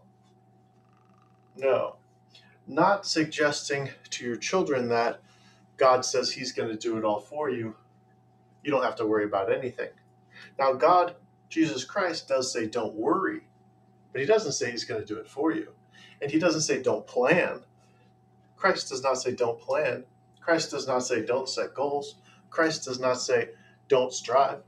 No 1.56 1.96
not 2.68 3.06
suggesting 3.06 3.90
to 4.10 4.26
your 4.26 4.38
children 4.38 4.90
that 4.90 5.20
God 5.78 6.06
says 6.06 6.32
He's 6.32 6.52
going 6.52 6.70
to 6.70 6.78
do 6.78 6.98
it 6.98 7.04
all 7.04 7.20
for 7.20 7.50
you. 7.50 7.76
You 8.64 8.72
don't 8.72 8.84
have 8.84 8.96
to 8.98 9.06
worry 9.06 9.26
about 9.26 9.52
anything. 9.52 9.90
Now, 10.58 10.74
God, 10.74 11.16
Jesus 11.50 11.84
Christ, 11.84 12.28
does 12.28 12.52
say, 12.52 12.68
don't 12.68 12.96
worry, 12.96 13.42
but 14.12 14.22
He 14.22 14.28
doesn't 14.28 14.54
say 14.54 14.72
He's 14.72 14.86
going 14.86 15.02
to 15.02 15.06
do 15.06 15.20
it 15.20 15.28
for 15.28 15.52
you. 15.52 15.72
And 16.22 16.32
He 16.32 16.40
doesn't 16.40 16.62
say, 16.62 16.82
don't 16.82 17.06
plan. 17.06 17.62
Christ 18.56 18.90
does 18.90 19.04
not 19.04 19.16
say, 19.16 19.34
don't 19.34 19.60
plan. 19.60 20.06
Christ 20.42 20.72
does 20.72 20.88
not 20.88 21.00
say, 21.00 21.26
don't 21.26 21.50
set 21.50 21.74
goals. 21.74 22.16
Christ 22.50 22.86
does 22.86 23.00
not 23.00 23.20
say, 23.20 23.50
don't 23.90 24.14
strive. 24.14 24.60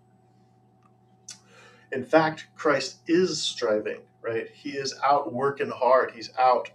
In 1.92 2.04
fact, 2.04 2.48
Christ 2.56 2.98
is 3.08 3.42
striving, 3.42 4.02
right? 4.22 4.50
He 4.54 4.72
is 4.72 4.94
out 5.04 5.32
working 5.32 5.70
hard. 5.70 6.12
He's 6.12 6.32
out 6.38 6.70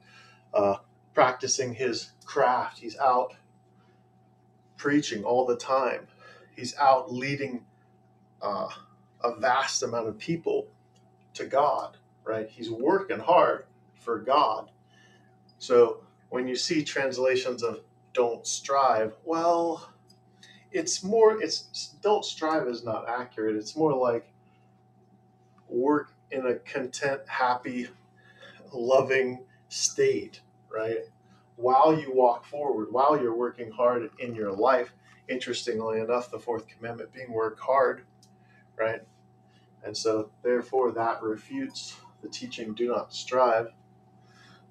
uh, 0.54 0.76
practicing 1.14 1.74
his 1.74 2.12
craft. 2.24 2.78
He's 2.78 2.98
out 2.98 3.34
preaching 4.76 5.22
all 5.24 5.46
the 5.46 5.56
time. 5.56 6.08
He's 6.56 6.76
out 6.78 7.12
leading 7.12 7.64
uh, 8.40 8.68
a 9.22 9.36
vast 9.36 9.82
amount 9.82 10.08
of 10.08 10.18
people 10.18 10.66
to 11.34 11.44
God, 11.46 11.96
right? 12.24 12.48
He's 12.48 12.70
working 12.70 13.18
hard 13.20 13.66
for 14.00 14.18
God. 14.18 14.70
So 15.58 16.02
when 16.30 16.48
you 16.48 16.56
see 16.56 16.82
translations 16.82 17.62
of 17.62 17.80
don't 18.14 18.46
strive, 18.46 19.14
well, 19.24 19.88
it's 20.72 21.04
more, 21.04 21.40
it's 21.42 21.94
don't 22.02 22.24
strive 22.24 22.66
is 22.66 22.82
not 22.82 23.08
accurate. 23.08 23.56
It's 23.56 23.76
more 23.76 23.94
like 23.94 24.31
work 25.72 26.14
in 26.30 26.46
a 26.46 26.54
content, 26.54 27.22
happy, 27.26 27.88
loving 28.72 29.44
state 29.68 30.40
right? 30.72 31.00
While 31.56 31.98
you 31.98 32.12
walk 32.12 32.44
forward, 32.44 32.88
while 32.90 33.20
you're 33.20 33.36
working 33.36 33.70
hard 33.70 34.10
in 34.18 34.34
your 34.34 34.52
life, 34.52 34.92
interestingly 35.28 36.00
enough, 36.00 36.30
the 36.30 36.38
fourth 36.38 36.66
commandment 36.66 37.12
being 37.12 37.32
work 37.32 37.60
hard, 37.60 38.04
right? 38.76 39.02
And 39.84 39.96
so, 39.96 40.30
therefore, 40.42 40.92
that 40.92 41.22
refutes 41.22 41.96
the 42.22 42.28
teaching 42.28 42.74
do 42.74 42.88
not 42.88 43.12
strive. 43.12 43.68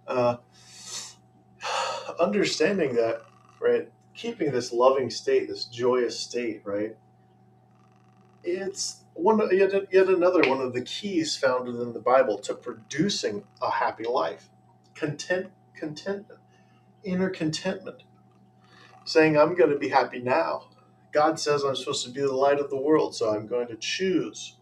Uh, 0.07 0.37
understanding 2.19 2.95
that, 2.95 3.21
right? 3.59 3.89
Keeping 4.15 4.51
this 4.51 4.73
loving 4.73 5.09
state, 5.09 5.47
this 5.47 5.65
joyous 5.65 6.19
state, 6.19 6.61
right? 6.65 6.97
It's 8.43 9.00
one 9.15 9.39
yet, 9.55 9.73
yet 9.91 10.09
another 10.09 10.41
one 10.49 10.61
of 10.61 10.73
the 10.73 10.81
keys 10.83 11.37
found 11.37 11.67
within 11.67 11.93
the 11.93 11.99
Bible 11.99 12.37
to 12.39 12.53
producing 12.55 13.43
a 13.61 13.71
happy 13.71 14.05
life. 14.05 14.49
Content 14.95 15.51
contentment, 15.75 16.39
inner 17.03 17.29
contentment, 17.29 18.03
saying, 19.05 19.37
I'm 19.37 19.55
going 19.55 19.71
to 19.71 19.79
be 19.79 19.89
happy 19.89 20.19
now. 20.19 20.69
God 21.11 21.39
says 21.39 21.63
I'm 21.63 21.75
supposed 21.75 22.05
to 22.05 22.11
be 22.11 22.21
the 22.21 22.33
light 22.33 22.59
of 22.59 22.69
the 22.69 22.77
world, 22.81 23.15
so 23.15 23.33
I'm 23.35 23.47
going 23.47 23.67
to 23.69 23.77
choose 23.77 24.57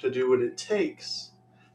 to 0.00 0.10
do 0.10 0.30
what 0.30 0.40
it 0.42 0.58
takes 0.58 1.32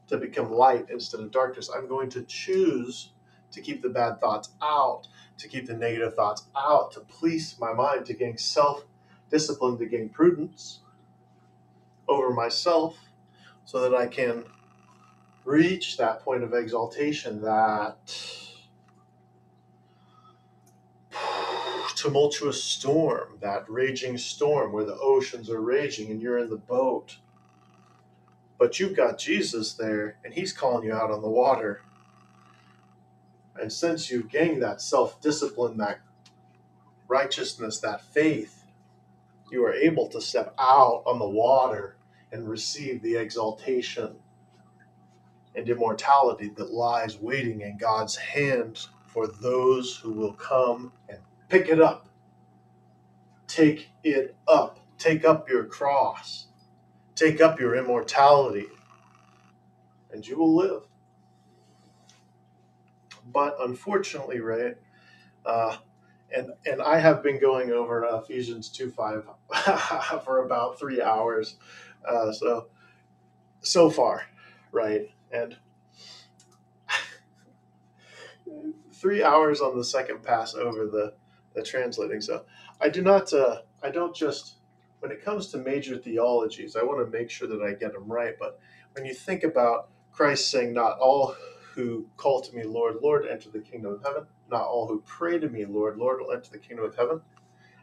to 0.08 0.18
become 0.18 0.52
light 0.52 0.86
instead 0.90 1.20
of 1.20 1.32
darkness. 1.32 1.70
I'm 1.74 1.88
going 1.88 2.10
to 2.10 2.22
choose 2.24 3.10
to 3.52 3.62
keep 3.62 3.82
the 3.82 3.90
bad 3.90 4.20
thoughts 4.20 4.50
out, 4.62 5.08
to 5.38 5.48
keep 5.48 5.66
the 5.66 5.74
negative 5.76 6.14
thoughts 6.14 6.44
out, 6.56 6.92
to 6.92 7.00
police 7.00 7.58
my 7.60 7.72
mind, 7.74 8.06
to 8.06 8.14
gain 8.14 8.38
self 8.38 8.84
discipline, 9.30 9.78
to 9.78 9.86
gain 9.86 10.10
prudence 10.10 10.79
over 12.10 12.32
myself, 12.32 12.98
so 13.64 13.80
that 13.80 13.96
I 13.96 14.08
can 14.08 14.44
reach 15.44 15.96
that 15.96 16.20
point 16.22 16.44
of 16.44 16.54
exaltation 16.54 17.42
that 17.42 17.96
tumultuous 21.96 22.62
storm, 22.62 23.38
that 23.40 23.64
raging 23.68 24.18
storm 24.18 24.72
where 24.72 24.84
the 24.84 24.98
oceans 24.98 25.50
are 25.50 25.60
raging 25.60 26.10
and 26.10 26.20
you're 26.22 26.38
in 26.38 26.50
the 26.50 26.56
boat. 26.56 27.18
But 28.58 28.80
you've 28.80 28.96
got 28.96 29.18
Jesus 29.18 29.74
there 29.74 30.18
and 30.24 30.34
he's 30.34 30.52
calling 30.52 30.86
you 30.86 30.94
out 30.94 31.10
on 31.10 31.22
the 31.22 31.28
water. 31.30 31.82
And 33.60 33.72
since 33.72 34.10
you've 34.10 34.30
gained 34.30 34.62
that 34.62 34.80
self 34.80 35.20
discipline, 35.20 35.78
that 35.78 36.00
righteousness, 37.08 37.78
that 37.80 38.02
faith, 38.02 38.64
you 39.50 39.64
are 39.64 39.74
able 39.74 40.08
to 40.08 40.20
step 40.20 40.54
out 40.58 41.02
on 41.06 41.18
the 41.18 41.28
water 41.28 41.96
and 42.32 42.48
receive 42.48 43.02
the 43.02 43.16
exaltation 43.16 44.16
and 45.54 45.68
immortality 45.68 46.50
that 46.56 46.72
lies 46.72 47.18
waiting 47.18 47.60
in 47.62 47.76
God's 47.78 48.16
hand 48.16 48.86
for 49.06 49.26
those 49.26 49.96
who 49.96 50.12
will 50.12 50.34
come 50.34 50.92
and 51.08 51.18
pick 51.48 51.68
it 51.68 51.80
up. 51.80 52.08
Take 53.46 53.88
it 54.04 54.36
up. 54.48 54.78
Take 54.98 55.24
up 55.24 55.48
your 55.48 55.64
cross. 55.64 56.46
Take 57.14 57.40
up 57.40 57.60
your 57.60 57.74
immortality, 57.76 58.66
and 60.12 60.26
you 60.26 60.38
will 60.38 60.54
live. 60.54 60.84
But 63.32 63.56
unfortunately, 63.60 64.40
right, 64.40 64.76
uh, 65.44 65.76
and 66.34 66.52
and 66.66 66.80
I 66.82 66.98
have 66.98 67.22
been 67.22 67.40
going 67.40 67.72
over 67.72 68.04
Ephesians 68.04 68.70
two 68.70 68.90
five 68.90 69.24
for 70.24 70.44
about 70.44 70.78
three 70.78 71.02
hours, 71.02 71.56
uh, 72.08 72.32
so 72.32 72.68
so 73.62 73.90
far, 73.90 74.24
right, 74.72 75.10
and 75.32 75.56
three 78.92 79.22
hours 79.22 79.60
on 79.60 79.76
the 79.76 79.84
second 79.84 80.22
pass 80.22 80.54
over 80.54 80.86
the 80.86 81.14
the 81.54 81.62
translating. 81.62 82.20
So 82.20 82.44
I 82.80 82.88
do 82.88 83.02
not 83.02 83.32
uh, 83.32 83.62
I 83.82 83.90
don't 83.90 84.14
just 84.14 84.56
when 85.00 85.10
it 85.12 85.24
comes 85.24 85.48
to 85.48 85.58
major 85.58 85.96
theologies, 85.98 86.76
I 86.76 86.84
want 86.84 87.04
to 87.04 87.18
make 87.18 87.30
sure 87.30 87.48
that 87.48 87.62
I 87.62 87.72
get 87.72 87.92
them 87.94 88.10
right. 88.10 88.34
But 88.38 88.60
when 88.94 89.04
you 89.06 89.14
think 89.14 89.44
about 89.44 89.88
Christ 90.12 90.50
saying, 90.50 90.72
"Not 90.74 90.98
all 90.98 91.34
who 91.74 92.06
call 92.16 92.40
to 92.42 92.54
me, 92.54 92.64
Lord, 92.64 92.96
Lord, 93.02 93.26
enter 93.26 93.50
the 93.50 93.60
kingdom 93.60 93.92
of 93.94 94.02
heaven," 94.02 94.26
not 94.50 94.62
all 94.64 94.86
who 94.88 95.02
pray 95.06 95.38
to 95.38 95.48
me, 95.48 95.64
Lord, 95.64 95.96
Lord, 95.98 96.20
will 96.20 96.32
enter 96.32 96.50
the 96.52 96.58
kingdom 96.58 96.84
of 96.86 96.96
heaven. 96.96 97.20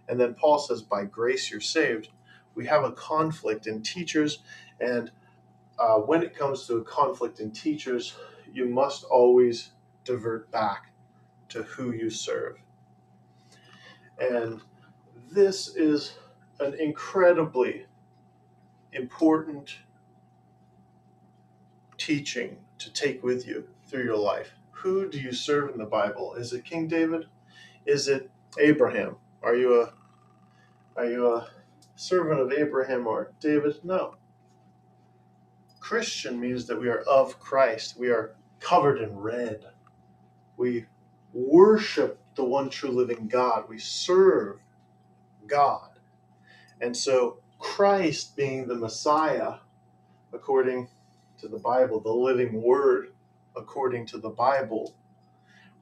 And 0.08 0.20
then 0.20 0.34
Paul 0.34 0.60
says, 0.60 0.82
by 0.82 1.06
grace 1.06 1.52
you're 1.52 1.62
saved. 1.62 2.10
We 2.58 2.66
have 2.66 2.84
a 2.84 2.92
conflict 2.92 3.68
in 3.68 3.82
teachers. 3.82 4.40
And 4.82 5.12
uh, 5.80 6.00
when 6.00 6.24
it 6.24 6.36
comes 6.36 6.68
to 6.68 6.78
a 6.78 6.84
conflict 6.84 7.40
in 7.40 7.52
teachers, 7.52 8.16
you 8.52 8.66
must 8.66 9.06
always 9.06 9.72
divert 10.04 10.52
back 10.52 10.92
to 11.50 11.64
who 11.64 11.92
you 11.92 12.10
serve. 12.10 12.58
And 14.20 14.60
this 15.32 15.70
is 15.70 16.18
an 16.60 16.74
incredibly 16.74 17.86
important 18.92 19.78
teaching 21.98 22.58
to 22.80 22.92
take 22.92 23.24
with 23.24 23.48
you 23.48 23.68
through 23.88 24.04
your 24.04 24.18
life 24.18 24.52
who 24.82 25.10
do 25.10 25.20
you 25.20 25.32
serve 25.32 25.72
in 25.72 25.78
the 25.78 25.86
Bible? 25.86 26.36
Is 26.36 26.54
it 26.54 26.64
King 26.64 26.88
David? 26.88 27.26
Is 27.86 28.08
it 28.08 28.30
Abraham? 28.60 29.16
Are 29.42 29.56
you 29.56 29.82
a 29.82 29.94
are 30.96 31.06
you 31.06 31.34
a 31.34 31.48
servant 31.98 32.42
of 32.42 32.54
Abraham 32.54 33.08
or 33.08 33.34
David? 33.42 33.78
No. 33.86 34.16
Christian 35.82 36.40
means 36.40 36.68
that 36.68 36.80
we 36.80 36.90
are 36.90 37.02
of 37.02 37.40
Christ. 37.40 37.98
We 37.98 38.10
are 38.10 38.36
covered 38.62 39.02
in 39.02 39.18
red. 39.18 39.66
We 40.58 40.86
worship 41.34 42.20
the 42.36 42.46
one 42.46 42.70
true 42.70 42.92
living 42.92 43.28
God. 43.28 43.66
We 43.70 43.80
serve 43.80 44.60
God. 45.48 45.90
And 46.82 46.96
so 46.98 47.40
Christ 47.60 48.36
being 48.38 48.68
the 48.68 48.76
Messiah, 48.76 49.56
according 50.34 50.90
to 51.40 51.48
the 51.50 51.60
Bible, 51.60 52.00
the 52.02 52.12
living 52.12 52.62
word, 52.62 53.10
according 53.56 54.08
to 54.08 54.20
the 54.20 54.30
Bible, 54.30 54.96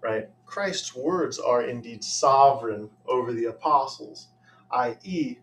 right? 0.02 0.30
Christ's 0.46 0.96
words 0.96 1.40
are 1.40 1.64
indeed 1.64 2.04
sovereign 2.04 2.90
over 3.08 3.34
the 3.34 3.46
apostles, 3.46 4.30
i.e., 4.72 5.40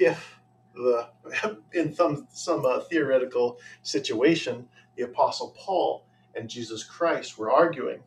if 0.00 0.40
the 0.74 1.08
in 1.72 1.94
some 1.94 2.26
some 2.30 2.64
uh, 2.64 2.80
theoretical 2.80 3.58
situation, 3.82 4.66
the 4.96 5.04
apostle 5.04 5.54
Paul 5.56 6.04
and 6.34 6.48
Jesus 6.48 6.82
Christ 6.82 7.38
were 7.38 7.50
arguing. 7.50 8.00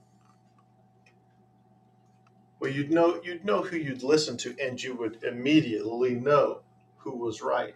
Well, 2.60 2.71
you'd 2.71 2.91
know 2.91 3.21
you'd 3.23 3.45
know 3.45 3.62
who 3.62 3.77
you'd 3.77 4.03
listen 4.03 4.38
to, 4.38 4.56
and 4.62 4.82
you 4.82 4.95
would 4.95 5.23
immediately 5.23 6.15
know 6.15 6.62
who 6.97 7.12
was 7.15 7.41
right, 7.41 7.75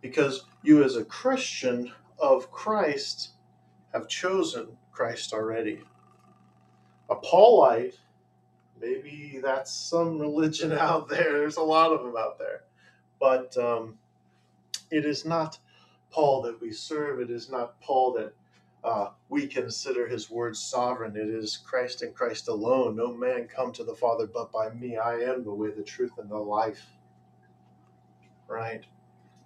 because 0.00 0.44
you, 0.62 0.82
as 0.82 0.96
a 0.96 1.04
Christian 1.04 1.92
of 2.18 2.50
Christ, 2.50 3.30
have 3.92 4.08
chosen 4.08 4.78
Christ 4.90 5.32
already. 5.32 5.80
A 7.10 7.16
Paulite, 7.16 7.96
maybe 8.80 9.40
that's 9.42 9.72
some 9.72 10.18
religion 10.18 10.72
out 10.78 11.08
there. 11.08 11.38
There's 11.38 11.56
a 11.56 11.62
lot 11.62 11.92
of 11.92 12.02
them 12.02 12.14
out 12.18 12.38
there. 12.38 12.62
But 13.20 13.56
um, 13.58 13.98
it 14.90 15.04
is 15.04 15.24
not 15.24 15.58
Paul 16.10 16.42
that 16.42 16.60
we 16.60 16.72
serve. 16.72 17.20
It 17.20 17.30
is 17.30 17.50
not 17.50 17.80
Paul 17.80 18.14
that 18.14 18.34
uh, 18.82 19.10
we 19.28 19.46
consider 19.46 20.08
his 20.08 20.30
word 20.30 20.56
sovereign. 20.56 21.16
It 21.16 21.28
is 21.28 21.58
Christ 21.58 22.02
and 22.02 22.14
Christ 22.14 22.48
alone. 22.48 22.96
No 22.96 23.12
man 23.14 23.46
come 23.46 23.72
to 23.72 23.84
the 23.84 23.94
Father 23.94 24.26
but 24.26 24.50
by 24.50 24.70
me. 24.70 24.96
I 24.96 25.18
am 25.20 25.44
the 25.44 25.52
way, 25.52 25.70
the 25.70 25.82
truth, 25.82 26.12
and 26.18 26.30
the 26.30 26.38
life. 26.38 26.86
Right? 28.48 28.84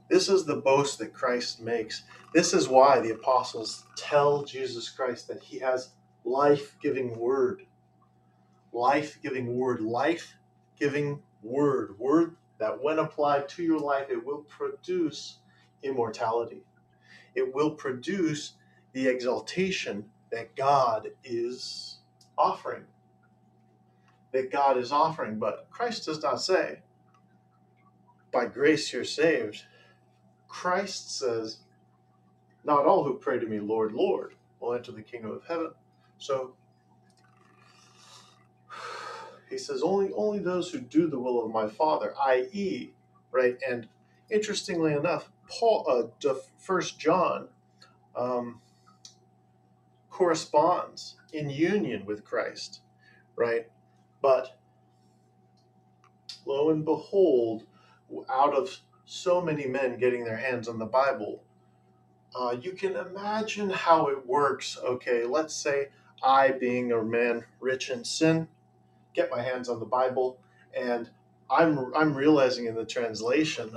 This 0.09 0.29
is 0.29 0.45
the 0.45 0.57
boast 0.57 0.99
that 1.01 1.13
Christ 1.13 1.61
makes. 1.61 2.05
This 2.33 2.55
is 2.55 2.69
why 2.69 3.01
the 3.01 3.13
apostles 3.13 3.85
tell 3.97 4.45
Jesus 4.45 4.89
Christ 4.89 5.29
that 5.29 5.43
he 5.43 5.59
has 5.59 5.91
life 6.25 6.77
giving 6.81 7.19
word. 7.19 7.67
Life 8.73 9.19
giving 9.23 9.57
word. 9.57 9.81
Life 9.81 10.37
giving 10.79 11.21
word. 11.43 11.99
Word 11.99 12.37
that, 12.59 12.83
when 12.83 12.99
applied 12.99 13.49
to 13.51 13.63
your 13.63 13.79
life, 13.81 14.07
it 14.11 14.25
will 14.25 14.43
produce 14.43 15.39
immortality. 15.83 16.63
It 17.35 17.55
will 17.55 17.73
produce 17.73 18.55
the 18.93 19.09
exaltation 19.09 20.07
that 20.31 20.57
God 20.57 21.09
is 21.25 21.99
offering. 22.39 22.85
That 24.33 24.51
God 24.51 24.79
is 24.79 24.93
offering. 24.93 25.39
But 25.39 25.69
Christ 25.71 26.07
does 26.07 26.23
not 26.23 26.41
say, 26.41 26.81
by 28.33 28.47
grace 28.47 28.93
you're 28.93 29.05
saved 29.05 29.65
Christ 30.55 31.19
says, 31.19 31.59
Not 32.65 32.87
all 32.87 33.05
who 33.05 33.19
pray 33.19 33.39
to 33.41 33.47
me, 33.47 33.59
Lord, 33.59 33.93
Lord, 33.93 34.35
will 34.61 34.75
enter 34.75 34.93
the 34.93 35.03
kingdom 35.03 35.33
of 35.33 35.45
heaven. 35.45 35.73
So 36.19 36.55
he 39.55 39.59
says, 39.59 39.83
Only 39.83 40.13
only 40.15 40.41
those 40.41 40.71
who 40.71 40.81
do 40.81 41.07
the 41.07 41.19
will 41.19 41.45
of 41.45 41.53
my 41.53 41.69
Father, 41.69 42.13
i.e., 42.27 42.91
right? 43.31 43.57
And 43.69 43.89
interestingly 44.31 44.93
enough, 44.93 45.31
Paul, 45.49 46.13
uh, 46.25 46.35
First 46.59 46.99
John, 46.99 47.49
um, 48.17 48.61
corresponds 50.11 51.17
in 51.33 51.51
union 51.51 52.05
with 52.05 52.25
Christ, 52.25 52.81
right? 53.37 53.69
But 54.21 54.59
lo 56.45 56.71
and 56.71 56.85
behold, 56.85 57.65
out 58.29 58.55
of 58.55 58.77
so 59.05 59.41
many 59.41 59.67
men 59.67 59.99
getting 59.99 60.25
their 60.25 60.37
hands 60.37 60.67
on 60.67 60.79
the 60.81 60.87
Bible. 60.87 61.43
Uh, 62.35 62.57
you 62.61 62.73
can 62.73 62.97
imagine 62.97 63.71
how 63.71 64.09
it 64.09 64.27
works. 64.27 64.77
Okay, 64.85 65.25
let's 65.25 65.55
say 65.55 65.91
I, 66.25 66.51
being 66.51 66.91
a 66.91 67.03
man 67.05 67.45
rich 67.61 67.91
in 67.91 68.03
sin, 68.05 68.49
get 69.15 69.31
my 69.31 69.43
hands 69.43 69.69
on 69.69 69.81
the 69.81 69.87
Bible, 69.87 70.39
and 70.77 71.11
I'm 71.51 71.95
I'm 71.95 72.15
realizing 72.15 72.67
in 72.67 72.75
the 72.75 72.85
translation, 72.85 73.77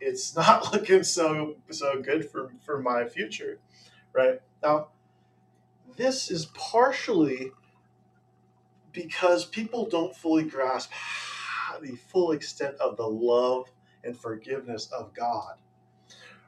it's 0.00 0.36
not 0.36 0.72
looking 0.72 1.02
so 1.02 1.56
so 1.70 2.02
good 2.02 2.30
for 2.30 2.52
for 2.64 2.80
my 2.80 3.06
future, 3.06 3.58
right 4.12 4.40
now. 4.62 4.88
This 5.96 6.30
is 6.30 6.46
partially 6.46 7.52
because 8.92 9.44
people 9.44 9.86
don't 9.86 10.16
fully 10.16 10.44
grasp 10.44 10.90
the 11.82 11.96
full 11.96 12.32
extent 12.32 12.76
of 12.76 12.96
the 12.96 13.06
love 13.06 13.66
and 14.04 14.16
forgiveness 14.16 14.88
of 14.96 15.12
God. 15.14 15.54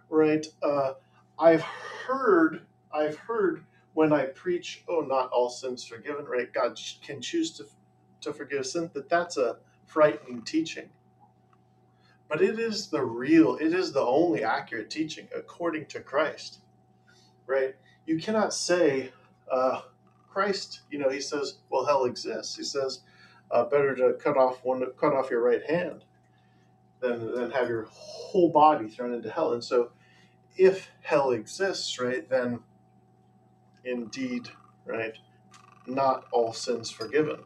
Right? 0.09 0.47
Uh, 0.63 0.95
I've 1.39 1.63
heard, 1.63 2.63
I've 2.93 3.17
heard 3.17 3.65
when 3.95 4.13
I 4.13 4.27
preach, 4.27 4.85
oh, 4.89 5.01
not 5.01 5.31
all 5.31 5.51
sins 5.51 5.85
forgiven, 5.85 6.25
right? 6.27 6.53
God 6.53 6.79
can 7.03 7.21
choose 7.21 7.51
to, 7.53 7.65
to 8.27 8.33
forgive 8.33 8.67
sin, 8.67 8.91
that 8.95 9.09
that's 9.09 9.37
a 9.37 9.57
frightening 9.87 10.43
teaching. 10.43 10.91
But 12.29 12.43
it 12.43 12.59
is 12.59 12.89
the 12.89 13.03
real, 13.03 13.57
it 13.57 13.73
is 13.73 13.93
the 13.93 14.01
only 14.01 14.43
accurate 14.45 14.91
teaching 14.91 15.29
according 15.35 15.87
to 15.87 16.01
Christ, 16.01 16.59
right? 17.47 17.75
You 18.05 18.19
cannot 18.19 18.53
say, 18.53 19.13
uh, 19.51 19.83
Christ, 20.29 20.83
you 20.91 20.99
know, 20.99 21.09
he 21.09 21.21
says, 21.21 21.59
well, 21.71 21.87
hell 21.87 22.05
exists. 22.05 22.57
He 22.57 22.65
says, 22.65 23.01
uh, 23.51 23.65
better 23.65 23.95
to 23.95 24.15
cut 24.15 24.37
off 24.37 24.65
one, 24.65 24.85
cut 25.01 25.15
off 25.15 25.31
your 25.31 25.43
right 25.43 25.65
hand 25.65 26.05
than 27.01 27.33
than 27.33 27.51
have 27.53 27.69
your 27.69 27.87
whole 27.91 28.51
body 28.51 28.89
thrown 28.89 29.15
into 29.15 29.31
hell. 29.31 29.53
And 29.53 29.63
so, 29.63 29.93
if 30.57 30.91
hell 31.03 31.31
exists, 31.31 31.99
right, 32.01 32.29
then 32.29 32.61
indeed, 33.85 34.49
right, 34.85 35.17
not 35.87 36.27
all 36.33 36.53
sins 36.53 36.91
forgiven. 36.91 37.39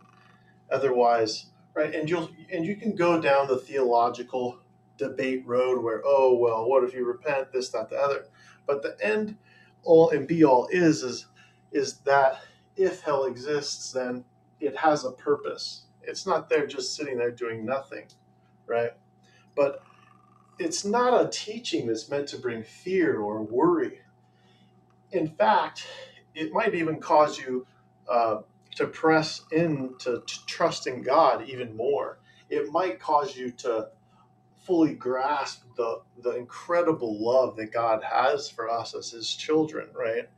Otherwise, 0.70 1.46
right, 1.74 1.94
and 1.94 2.09
you'll 2.09 2.30
and 2.52 2.64
you 2.64 2.76
can 2.76 2.94
go 2.94 3.20
down 3.20 3.48
the 3.48 3.56
theological 3.59 4.61
debate 4.96 5.42
road 5.46 5.83
where, 5.83 6.02
oh 6.04 6.37
well, 6.37 6.68
what 6.68 6.85
if 6.85 6.94
you 6.94 7.04
repent, 7.06 7.52
this, 7.52 7.70
that, 7.70 7.90
the 7.90 7.96
other. 7.96 8.26
But 8.66 8.83
the 8.83 8.96
end 9.04 9.37
all 9.83 10.11
and 10.11 10.26
be 10.26 10.44
all 10.44 10.68
is 10.70 11.02
is 11.02 11.26
is 11.72 11.98
that 12.00 12.40
if 12.76 13.00
hell 13.02 13.24
exists, 13.24 13.92
then 13.92 14.24
it 14.61 14.76
has 14.76 15.04
a 15.04 15.12
purpose. 15.12 15.83
It's 16.02 16.26
not 16.26 16.48
there 16.48 16.66
just 16.66 16.94
sitting 16.94 17.18
there 17.18 17.30
doing 17.30 17.64
nothing, 17.64 18.06
right? 18.66 18.92
But 19.54 19.83
it's 20.59 20.85
not 20.85 21.24
a 21.24 21.28
teaching 21.28 21.87
that's 21.87 22.09
meant 22.11 22.28
to 22.28 22.38
bring 22.38 22.62
fear 22.62 23.20
or 23.20 23.42
worry. 23.42 24.00
In 25.12 25.28
fact, 25.28 25.87
it 26.35 26.52
might 26.52 26.74
even 26.74 27.00
cause 27.00 27.38
you 27.38 27.66
uh, 28.09 28.38
to 28.76 28.87
press 28.87 29.42
into 29.52 30.22
to 30.26 30.46
trusting 30.46 31.02
God 31.02 31.48
even 31.48 31.76
more. 31.76 32.18
It 32.50 32.70
might 32.72 33.00
cause 33.00 33.37
you 33.37 33.50
to 33.52 33.88
fully 34.66 34.94
grasp 34.94 35.64
the 35.76 36.02
the 36.22 36.37
incredible 36.37 37.22
love 37.22 37.56
that 37.56 37.72
God 37.72 38.02
has 38.04 38.50
for 38.50 38.70
us 38.70 38.94
as 38.94 39.11
His 39.12 39.35
children. 39.35 39.88
Right? 39.94 40.28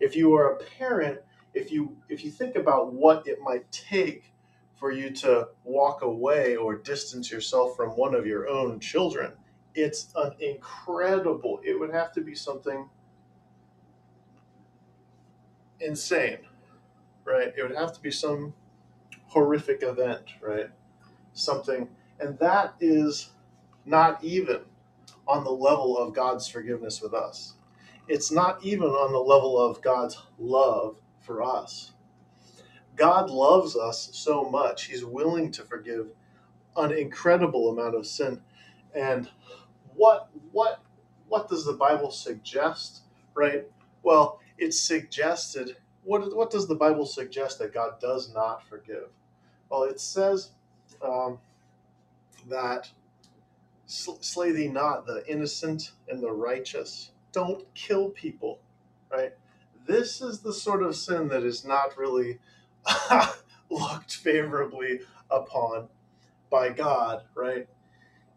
If 0.00 0.16
you 0.16 0.34
are 0.34 0.52
a 0.54 0.56
parent, 0.78 1.20
if 1.54 1.72
you 1.72 1.96
if 2.08 2.24
you 2.24 2.30
think 2.30 2.56
about 2.56 2.92
what 2.92 3.26
it 3.26 3.40
might 3.42 3.70
take 3.72 4.32
for 4.76 4.92
you 4.92 5.10
to 5.10 5.48
walk 5.64 6.02
away 6.02 6.56
or 6.56 6.76
distance 6.76 7.30
yourself 7.30 7.76
from 7.76 7.90
one 7.90 8.14
of 8.14 8.26
your 8.26 8.48
own 8.48 8.80
children, 8.80 9.32
it's 9.74 10.12
an 10.16 10.32
incredible. 10.40 11.60
It 11.64 11.78
would 11.80 11.92
have 11.92 12.12
to 12.14 12.20
be 12.20 12.34
something 12.34 12.88
insane, 15.80 16.45
right? 17.26 17.52
It 17.56 17.62
would 17.62 17.76
have 17.76 17.92
to 17.94 18.00
be 18.00 18.10
some 18.10 18.54
horrific 19.28 19.82
event, 19.82 20.24
right? 20.40 20.70
Something, 21.34 21.88
and 22.20 22.38
that 22.38 22.74
is 22.80 23.30
not 23.84 24.22
even 24.24 24.60
on 25.28 25.44
the 25.44 25.50
level 25.50 25.98
of 25.98 26.14
God's 26.14 26.48
forgiveness 26.48 27.02
with 27.02 27.14
us. 27.14 27.54
It's 28.08 28.30
not 28.30 28.64
even 28.64 28.88
on 28.88 29.12
the 29.12 29.18
level 29.18 29.58
of 29.60 29.82
God's 29.82 30.22
love 30.38 30.96
for 31.20 31.42
us. 31.42 31.92
God 32.96 33.30
loves 33.30 33.76
us 33.76 34.10
so 34.12 34.44
much, 34.44 34.84
He's 34.84 35.04
willing 35.04 35.52
to 35.52 35.64
forgive 35.64 36.08
an 36.76 36.92
incredible 36.92 37.70
amount 37.70 37.94
of 37.94 38.06
sin. 38.06 38.40
And 38.94 39.30
what 39.94 40.28
what 40.52 40.80
what 41.28 41.48
does 41.48 41.64
the 41.64 41.72
Bible 41.74 42.10
suggest? 42.10 43.02
Right? 43.34 43.66
Well, 44.02 44.40
it's 44.58 44.80
suggested. 44.80 45.76
What 46.06 46.36
what 46.36 46.50
does 46.50 46.68
the 46.68 46.76
Bible 46.76 47.06
suggest 47.06 47.60
that 47.60 47.74
God 47.74 48.00
does 48.00 48.32
not 48.34 48.66
forgive? 48.68 49.10
Well, 49.70 49.84
it 49.84 50.00
says 50.00 50.52
um, 51.02 51.38
that 52.48 52.90
slay 53.86 54.52
thee 54.52 54.68
not 54.68 55.06
the 55.06 55.24
innocent 55.28 55.92
and 56.08 56.22
the 56.22 56.32
righteous. 56.32 57.10
Don't 57.32 57.72
kill 57.74 58.10
people, 58.10 58.60
right? 59.12 59.32
This 59.86 60.22
is 60.22 60.40
the 60.40 60.52
sort 60.54 60.82
of 60.82 60.96
sin 60.96 61.28
that 61.28 61.44
is 61.44 61.64
not 61.64 61.98
really 61.98 62.38
looked 63.70 64.16
favorably 64.16 65.00
upon 65.30 65.88
by 66.50 66.70
God, 66.70 67.24
right? 67.34 67.68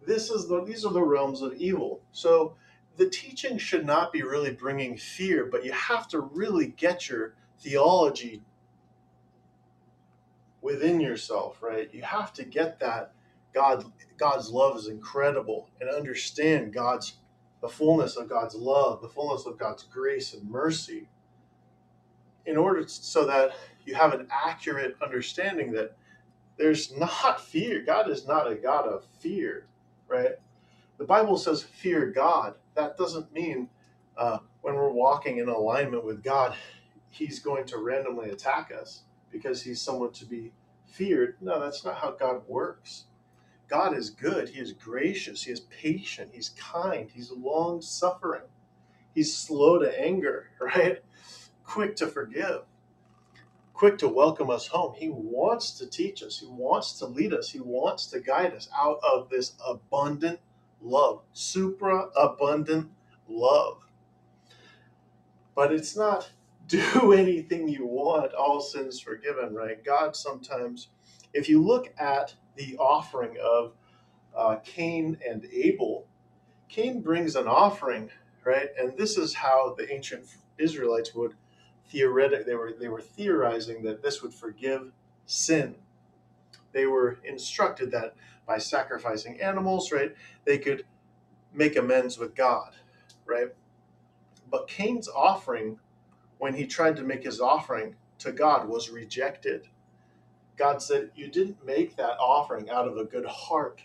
This 0.06 0.32
is 0.32 0.48
the 0.48 0.64
these 0.64 0.86
are 0.86 0.94
the 0.94 1.04
realms 1.04 1.42
of 1.42 1.54
evil. 1.56 2.02
So 2.12 2.56
the 2.98 3.10
teaching 3.10 3.60
should 3.60 3.86
not 3.86 4.12
be 4.12 4.24
really 4.24 4.52
bringing 4.54 4.98
fear, 4.98 5.46
but 5.46 5.66
you 5.66 5.72
have 5.72 6.08
to 6.10 6.20
really 6.20 6.68
get 6.68 7.10
your 7.10 7.36
theology 7.60 8.42
within 10.62 11.00
yourself, 11.00 11.62
right? 11.62 11.90
You 11.94 12.02
have 12.04 12.34
to 12.34 12.44
get 12.44 12.80
that 12.80 13.14
God 13.54 13.86
God's 14.18 14.50
love 14.50 14.78
is 14.78 14.88
incredible 14.88 15.70
and 15.80 15.90
understand 15.90 16.74
God's 16.74 17.16
the 17.62 17.70
fullness 17.70 18.16
of 18.16 18.30
God's 18.30 18.56
love, 18.56 19.02
the 19.02 19.10
fullness 19.10 19.46
of 19.46 19.58
God's 19.58 19.84
grace 19.84 20.34
and 20.34 20.50
mercy 20.50 21.08
in 22.46 22.58
order 22.58 22.84
so 22.88 23.26
that 23.26 23.52
you 23.86 23.96
have 23.96 24.14
an 24.14 24.28
accurate 24.32 24.96
understanding 25.04 25.72
that 25.74 25.96
there's 26.58 26.96
not 26.96 27.42
fear. 27.46 27.82
God 27.82 28.10
is 28.10 28.28
not 28.28 28.52
a 28.52 28.56
God 28.56 28.88
of 28.88 29.06
fear, 29.20 29.68
right? 30.08 30.34
The 30.98 31.06
Bible 31.06 31.38
says 31.38 31.64
fear 31.64 32.08
God. 32.08 32.56
That 32.76 32.98
doesn't 32.98 33.34
mean 33.34 33.70
uh, 34.18 34.40
when 34.62 34.76
we're 34.76 34.92
walking 34.92 35.38
in 35.38 35.50
alignment 35.50 36.06
with 36.06 36.24
God, 36.24 36.56
He's 37.10 37.40
going 37.40 37.66
to 37.66 37.78
randomly 37.78 38.30
attack 38.30 38.72
us 38.72 39.04
because 39.32 39.64
He's 39.64 39.82
someone 39.82 40.12
to 40.14 40.26
be 40.26 40.52
feared. 40.86 41.38
No, 41.42 41.60
that's 41.60 41.84
not 41.86 41.98
how 41.98 42.12
God 42.12 42.42
works. 42.48 43.06
God 43.68 43.96
is 43.96 44.10
good. 44.10 44.50
He 44.50 44.60
is 44.60 44.74
gracious. 44.74 45.44
He 45.44 45.52
is 45.52 45.60
patient. 45.60 46.32
He's 46.34 46.50
kind. 46.50 47.10
He's 47.12 47.32
long 47.32 47.82
suffering. 47.82 48.44
He's 49.14 49.36
slow 49.36 49.80
to 49.80 50.02
anger, 50.02 50.48
right? 50.60 51.00
Quick 51.64 51.96
to 51.98 52.08
forgive 52.08 52.64
quick 53.80 53.98
to 53.98 54.10
welcome 54.10 54.50
us 54.50 54.68
home. 54.68 54.94
He 54.98 55.08
wants 55.08 55.72
to 55.80 55.88
teach 55.88 56.22
us, 56.22 56.40
He 56.40 56.48
wants 56.48 57.00
to 57.00 57.06
lead 57.06 57.34
us, 57.34 57.50
He 57.50 57.62
wants 57.62 58.08
to 58.08 58.20
guide 58.20 58.54
us 58.54 58.68
out 58.78 59.00
of 59.02 59.30
this 59.30 59.54
abundant 59.66 60.42
love, 60.82 61.22
supra 61.32 62.08
abundant 62.14 62.90
love. 63.30 63.78
But 65.56 65.72
it's 65.72 65.96
not 65.96 66.32
do 66.94 67.14
anything 67.14 67.68
you 67.68 67.88
want, 67.88 68.34
all 68.34 68.62
sins 68.62 69.00
forgiven, 69.02 69.56
right? 69.56 69.84
God 69.84 70.16
sometimes, 70.16 70.90
if 71.34 71.50
you 71.50 71.64
look 71.64 71.94
at 72.00 72.36
the 72.58 72.78
offering 72.78 73.38
of 73.44 73.74
uh, 74.38 74.58
Cain 74.64 75.18
and 75.28 75.46
Abel, 75.54 76.08
Cain 76.70 77.02
brings 77.02 77.36
an 77.36 77.48
offering, 77.48 78.12
right? 78.46 78.70
And 78.80 78.98
this 78.98 79.18
is 79.18 79.34
how 79.36 79.76
the 79.78 79.92
ancient 79.94 80.26
Israelites 80.60 81.16
would 81.16 81.36
theoretic 81.90 82.46
they 82.46 82.56
were 82.56 82.74
they 82.80 82.88
were 82.88 83.02
theorizing 83.02 83.84
that 83.84 84.04
this 84.04 84.22
would 84.22 84.34
forgive 84.34 84.92
sin. 85.26 85.76
They 86.72 86.86
were 86.86 87.20
instructed 87.24 87.92
that 87.92 88.16
by 88.48 88.60
sacrificing 88.60 89.42
animals, 89.42 89.92
right, 89.92 90.16
they 90.46 90.60
could 90.60 90.86
make 91.54 91.76
amends 91.76 92.20
with 92.20 92.36
God, 92.36 92.74
right? 93.26 93.50
But 94.50 94.68
Cain's 94.68 95.10
offering, 95.10 95.80
when 96.40 96.56
he 96.56 96.66
tried 96.66 96.96
to 96.96 97.04
make 97.04 97.24
his 97.24 97.40
offering 97.40 97.96
to 98.20 98.32
God, 98.32 98.68
was 98.68 98.90
rejected. 98.90 99.68
God 100.58 100.82
said, 100.82 101.12
You 101.16 101.30
didn't 101.30 101.66
make 101.66 101.96
that 101.98 102.18
offering 102.20 102.70
out 102.70 102.88
of 102.88 102.98
a 102.98 103.06
good 103.06 103.26
heart, 103.26 103.82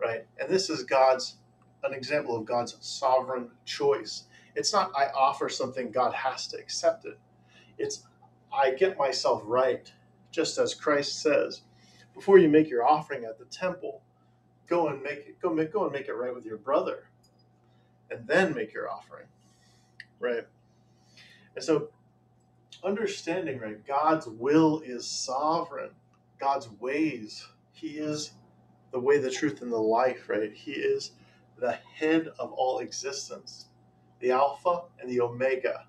right? 0.00 0.24
And 0.40 0.48
this 0.48 0.70
is 0.70 0.84
God's 0.84 1.36
an 1.84 1.92
example 1.92 2.36
of 2.36 2.44
God's 2.44 2.76
sovereign 2.80 3.50
choice. 3.64 4.24
It's 4.54 4.72
not 4.72 4.92
I 4.96 5.06
offer 5.08 5.48
something, 5.48 5.90
God 5.90 6.14
has 6.14 6.46
to 6.48 6.58
accept 6.58 7.04
it. 7.04 7.18
It's 7.78 8.04
I 8.52 8.72
get 8.72 8.98
myself 8.98 9.42
right, 9.44 9.92
just 10.30 10.58
as 10.58 10.74
Christ 10.74 11.20
says. 11.22 11.62
Before 12.14 12.38
you 12.38 12.48
make 12.48 12.68
your 12.68 12.86
offering 12.86 13.24
at 13.24 13.38
the 13.38 13.46
temple, 13.46 14.02
go 14.68 14.88
and 14.88 15.02
make 15.02 15.18
it, 15.20 15.40
go 15.40 15.52
make, 15.52 15.72
go 15.72 15.84
and 15.84 15.92
make 15.92 16.08
it 16.08 16.14
right 16.14 16.34
with 16.34 16.44
your 16.44 16.58
brother, 16.58 17.08
and 18.10 18.26
then 18.26 18.54
make 18.54 18.74
your 18.74 18.90
offering, 18.90 19.26
right? 20.20 20.46
And 21.54 21.64
so, 21.64 21.88
understanding 22.82 23.58
right, 23.60 23.84
God's 23.86 24.26
will 24.26 24.80
is 24.80 25.06
sovereign. 25.06 25.90
God's 26.38 26.68
ways, 26.80 27.46
He 27.72 27.98
is 27.98 28.32
the 28.92 29.00
way, 29.00 29.18
the 29.18 29.30
truth, 29.30 29.62
and 29.62 29.72
the 29.72 29.78
life, 29.78 30.28
right? 30.28 30.52
He 30.52 30.72
is 30.72 31.12
the 31.58 31.72
head 31.72 32.28
of 32.38 32.52
all 32.52 32.80
existence 32.80 33.66
the 34.22 34.30
Alpha 34.30 34.82
and 35.00 35.10
the 35.10 35.20
Omega, 35.20 35.84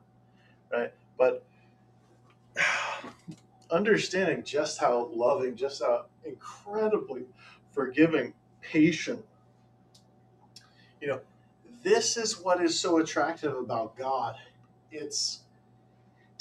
right? 0.72 0.92
But 1.18 1.46
understanding 3.72 4.44
just 4.44 4.80
how 4.80 5.12
loving, 5.14 5.56
just 5.56 5.84
how 5.84 6.06
incredibly 6.26 7.26
forgiving, 7.72 8.34
patient, 8.62 9.24
you 11.00 11.08
know, 11.08 11.20
this 11.84 12.18
is 12.18 12.40
what 12.40 12.62
is 12.62 12.80
so 12.80 12.98
attractive 12.98 13.56
about 13.56 13.96
God. 13.98 14.36
It's 14.92 15.43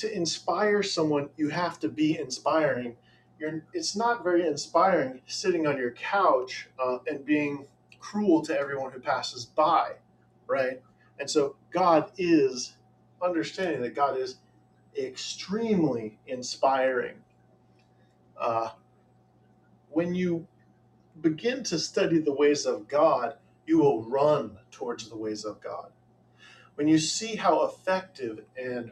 to 0.02 0.12
inspire 0.12 0.82
someone, 0.82 1.28
you 1.36 1.48
have 1.48 1.78
to 1.78 1.88
be 1.88 2.18
inspiring. 2.18 2.96
You're, 3.38 3.62
it's 3.72 3.94
not 3.94 4.24
very 4.24 4.44
inspiring 4.44 5.20
sitting 5.26 5.64
on 5.64 5.78
your 5.78 5.92
couch 5.92 6.68
uh, 6.84 6.98
and 7.06 7.24
being 7.24 7.68
cruel 8.00 8.42
to 8.42 8.58
everyone 8.58 8.90
who 8.90 8.98
passes 8.98 9.44
by, 9.44 9.92
right? 10.48 10.82
And 11.20 11.30
so 11.30 11.54
God 11.70 12.10
is 12.18 12.74
understanding 13.22 13.80
that 13.82 13.94
God 13.94 14.18
is 14.18 14.38
extremely 14.98 16.18
inspiring. 16.26 17.14
Uh, 18.36 18.70
when 19.90 20.16
you 20.16 20.48
begin 21.20 21.62
to 21.62 21.78
study 21.78 22.18
the 22.18 22.34
ways 22.34 22.66
of 22.66 22.88
God, 22.88 23.36
you 23.68 23.78
will 23.78 24.02
run 24.02 24.58
towards 24.72 25.08
the 25.08 25.16
ways 25.16 25.44
of 25.44 25.60
God. 25.60 25.92
When 26.74 26.88
you 26.88 26.98
see 26.98 27.36
how 27.36 27.66
effective 27.66 28.40
and 28.60 28.90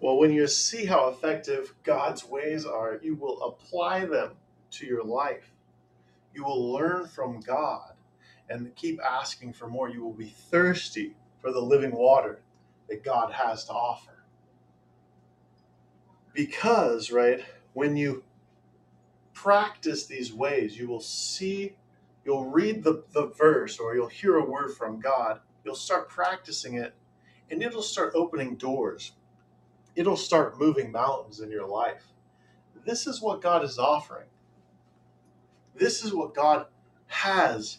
well, 0.00 0.16
when 0.16 0.32
you 0.32 0.46
see 0.46 0.86
how 0.86 1.08
effective 1.08 1.74
God's 1.82 2.24
ways 2.24 2.64
are, 2.64 2.98
you 3.02 3.14
will 3.14 3.42
apply 3.42 4.06
them 4.06 4.32
to 4.72 4.86
your 4.86 5.04
life. 5.04 5.52
You 6.34 6.44
will 6.44 6.72
learn 6.72 7.06
from 7.06 7.40
God 7.40 7.92
and 8.48 8.74
keep 8.76 8.98
asking 9.02 9.52
for 9.52 9.68
more. 9.68 9.90
You 9.90 10.02
will 10.02 10.14
be 10.14 10.34
thirsty 10.50 11.16
for 11.38 11.52
the 11.52 11.60
living 11.60 11.92
water 11.92 12.40
that 12.88 13.04
God 13.04 13.32
has 13.32 13.64
to 13.66 13.72
offer. 13.72 14.24
Because, 16.32 17.10
right, 17.10 17.44
when 17.74 17.96
you 17.96 18.24
practice 19.34 20.06
these 20.06 20.32
ways, 20.32 20.78
you 20.78 20.88
will 20.88 21.00
see, 21.00 21.76
you'll 22.24 22.46
read 22.46 22.84
the, 22.84 23.04
the 23.12 23.26
verse 23.26 23.78
or 23.78 23.94
you'll 23.94 24.06
hear 24.08 24.36
a 24.36 24.44
word 24.44 24.72
from 24.72 25.00
God, 25.00 25.40
you'll 25.64 25.74
start 25.74 26.08
practicing 26.08 26.74
it, 26.74 26.94
and 27.50 27.62
it'll 27.62 27.82
start 27.82 28.12
opening 28.14 28.56
doors. 28.56 29.12
It'll 29.96 30.16
start 30.16 30.58
moving 30.58 30.92
mountains 30.92 31.40
in 31.40 31.50
your 31.50 31.66
life. 31.68 32.04
This 32.86 33.06
is 33.06 33.20
what 33.20 33.42
God 33.42 33.64
is 33.64 33.78
offering. 33.78 34.26
This 35.76 36.04
is 36.04 36.14
what 36.14 36.34
God 36.34 36.66
has 37.08 37.78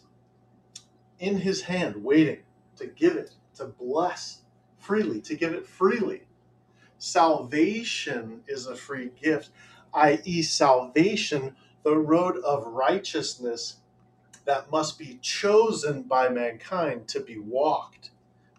in 1.20 1.38
his 1.40 1.64
hand, 1.64 2.04
waiting 2.04 2.40
to 2.78 2.88
give 2.88 3.16
it, 3.16 3.32
to 3.56 3.66
bless 3.66 4.42
freely, 4.78 5.22
to 5.22 5.36
give 5.36 5.54
it 5.54 5.68
freely. 5.68 6.24
Salvation 6.98 8.42
is 8.48 8.68
a 8.68 8.76
free 8.76 9.12
gift, 9.22 9.50
i.e., 9.94 10.42
salvation, 10.44 11.56
the 11.84 11.98
road 11.98 12.38
of 12.44 12.68
righteousness 12.68 13.78
that 14.46 14.72
must 14.72 15.00
be 15.00 15.20
chosen 15.22 16.04
by 16.04 16.30
mankind 16.30 17.08
to 17.10 17.20
be 17.20 17.38
walked. 17.38 18.12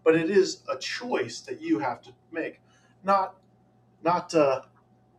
But 0.05 0.17
it 0.17 0.31
is 0.31 0.63
a 0.69 0.79
choice 0.79 1.41
that 1.43 1.61
you 1.61 1.81
have 1.81 2.03
to 2.03 2.11
make. 2.33 2.61
Not, 3.05 3.35
not, 4.05 4.35
uh, 4.35 4.63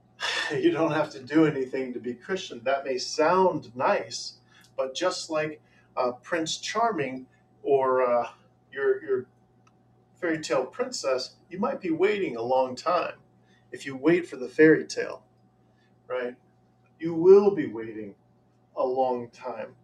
you 0.51 0.71
don't 0.71 0.91
have 0.91 1.09
to 1.11 1.19
do 1.21 1.45
anything 1.45 1.93
to 1.93 1.99
be 1.99 2.13
Christian. 2.13 2.61
That 2.63 2.85
may 2.85 2.97
sound 2.97 3.75
nice, 3.75 4.37
but 4.77 4.95
just 4.95 5.29
like 5.29 5.61
uh, 5.97 6.13
Prince 6.23 6.57
Charming 6.57 7.27
or 7.63 8.03
uh, 8.03 8.29
your 8.71 9.03
your 9.03 9.25
fairy 10.19 10.39
tale 10.41 10.65
princess, 10.65 11.35
you 11.49 11.59
might 11.59 11.81
be 11.81 11.91
waiting 11.91 12.35
a 12.37 12.41
long 12.41 12.75
time. 12.75 13.15
If 13.71 13.85
you 13.85 13.95
wait 13.97 14.27
for 14.27 14.37
the 14.37 14.49
fairy 14.49 14.85
tale, 14.85 15.23
right? 16.07 16.35
You 16.99 17.13
will 17.13 17.51
be 17.51 17.67
waiting 17.67 18.15
a 18.75 18.85
long 18.85 19.29
time 19.29 19.75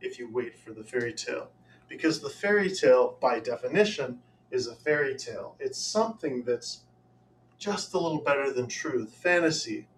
if 0.00 0.18
you 0.18 0.30
wait 0.32 0.58
for 0.58 0.72
the 0.72 0.84
fairy 0.84 1.12
tale. 1.12 1.50
Because 1.88 2.20
the 2.20 2.30
fairy 2.30 2.70
tale, 2.70 3.16
by 3.20 3.40
definition, 3.40 4.20
is 4.50 4.66
a 4.66 4.74
fairy 4.74 5.16
tale. 5.16 5.56
It's 5.60 5.78
something 5.78 6.42
that's 6.44 6.82
just 7.58 7.94
a 7.94 7.98
little 7.98 8.20
better 8.20 8.52
than 8.52 8.68
truth, 8.68 9.14
fantasy. 9.14 9.88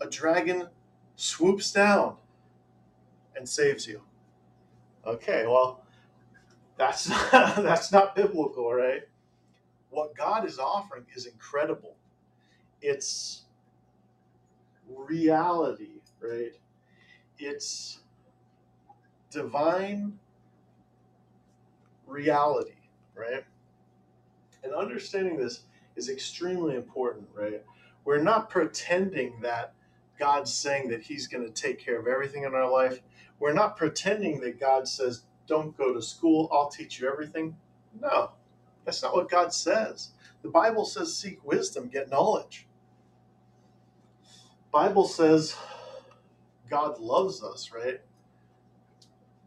A 0.00 0.08
dragon 0.08 0.68
swoops 1.16 1.72
down 1.72 2.16
and 3.36 3.48
saves 3.48 3.86
you. 3.86 4.02
Okay, 5.06 5.46
well, 5.46 5.84
that's 6.76 7.04
that's 7.32 7.92
not 7.92 8.14
biblical, 8.14 8.72
right? 8.72 9.02
What 9.90 10.16
God 10.16 10.46
is 10.46 10.58
offering 10.58 11.04
is 11.14 11.26
incredible. 11.26 11.96
It's 12.80 13.42
reality, 14.88 16.00
right? 16.20 16.52
It's 17.38 18.00
divine 19.30 20.18
reality, 22.06 22.76
right? 23.14 23.44
And 24.64 24.74
understanding 24.74 25.36
this 25.36 25.62
is 25.96 26.08
extremely 26.08 26.74
important, 26.74 27.28
right? 27.34 27.62
We're 28.04 28.22
not 28.22 28.50
pretending 28.50 29.40
that 29.42 29.74
God's 30.18 30.52
saying 30.52 30.88
that 30.88 31.02
He's 31.02 31.26
going 31.26 31.44
to 31.44 31.52
take 31.52 31.78
care 31.78 31.98
of 31.98 32.06
everything 32.06 32.44
in 32.44 32.54
our 32.54 32.70
life. 32.70 33.00
We're 33.38 33.52
not 33.52 33.76
pretending 33.76 34.40
that 34.40 34.60
God 34.60 34.88
says, 34.88 35.24
don't 35.46 35.76
go 35.76 35.92
to 35.92 36.02
school, 36.02 36.48
I'll 36.52 36.68
teach 36.68 37.00
you 37.00 37.10
everything. 37.10 37.56
No, 38.00 38.32
that's 38.84 39.02
not 39.02 39.14
what 39.14 39.30
God 39.30 39.52
says. 39.52 40.10
The 40.42 40.48
Bible 40.48 40.84
says, 40.84 41.16
seek 41.16 41.44
wisdom, 41.44 41.88
get 41.88 42.10
knowledge. 42.10 42.66
Bible 44.72 45.06
says 45.06 45.54
God 46.70 46.98
loves 46.98 47.42
us, 47.42 47.70
right? 47.72 48.00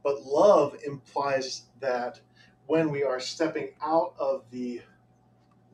But 0.04 0.24
love 0.24 0.78
implies 0.86 1.64
that 1.80 2.20
when 2.68 2.92
we 2.92 3.04
are 3.04 3.20
stepping 3.20 3.70
out 3.82 4.14
of 4.20 4.44
the 4.52 4.82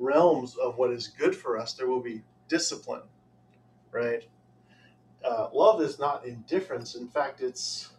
realms 0.01 0.55
of 0.57 0.77
what 0.77 0.91
is 0.91 1.07
good 1.07 1.35
for 1.35 1.57
us, 1.57 1.73
there 1.73 1.87
will 1.87 2.01
be 2.01 2.23
discipline, 2.47 3.03
right? 3.91 4.23
Uh, 5.23 5.47
love 5.53 5.81
is 5.81 5.99
not 5.99 6.25
indifference. 6.25 6.95
In 6.95 7.07
fact, 7.07 7.41
it's 7.41 7.91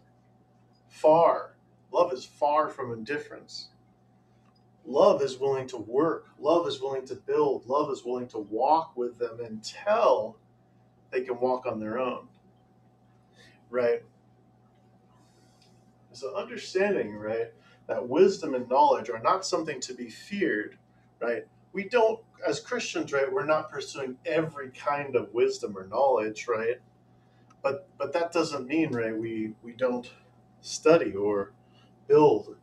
far. 0.89 1.55
Love 1.91 2.11
is 2.11 2.25
far 2.25 2.69
from 2.69 2.91
indifference. 2.91 3.69
Love 4.85 5.21
is 5.21 5.37
willing 5.37 5.67
to 5.67 5.77
work. 5.77 6.27
Love 6.39 6.67
is 6.67 6.81
willing 6.81 7.05
to 7.05 7.15
build. 7.15 7.65
Love 7.67 7.89
is 7.89 8.03
willing 8.03 8.27
to 8.27 8.39
walk 8.39 8.97
with 8.97 9.17
them 9.17 9.39
until 9.39 10.37
they 11.11 11.21
can 11.21 11.39
walk 11.39 11.65
on 11.65 11.79
their 11.79 11.97
own. 11.99 12.27
Right? 13.69 14.03
So 16.11 16.35
understanding, 16.35 17.15
right, 17.15 17.51
that 17.87 18.07
wisdom 18.07 18.53
and 18.53 18.69
knowledge 18.69 19.09
are 19.09 19.19
not 19.19 19.45
something 19.45 19.79
to 19.81 19.93
be 19.93 20.09
feared, 20.09 20.77
right? 21.19 21.47
We 21.73 21.89
don't, 21.89 22.21
as 22.47 22.59
Christians, 22.59 23.13
right, 23.13 23.31
we're 23.31 23.45
not 23.45 23.71
pursuing 23.71 24.17
every 24.25 24.71
kind 24.71 25.15
of 25.15 25.33
wisdom 25.33 25.77
or 25.77 25.87
knowledge, 25.87 26.47
right? 26.47 26.79
But 27.63 27.89
but 27.97 28.13
that 28.13 28.31
doesn't 28.33 28.67
mean, 28.67 28.91
right, 28.93 29.17
we 29.17 29.53
we 29.63 29.73
don't 29.73 30.11
study 30.61 31.13
or 31.15 31.53
build, 32.07 32.57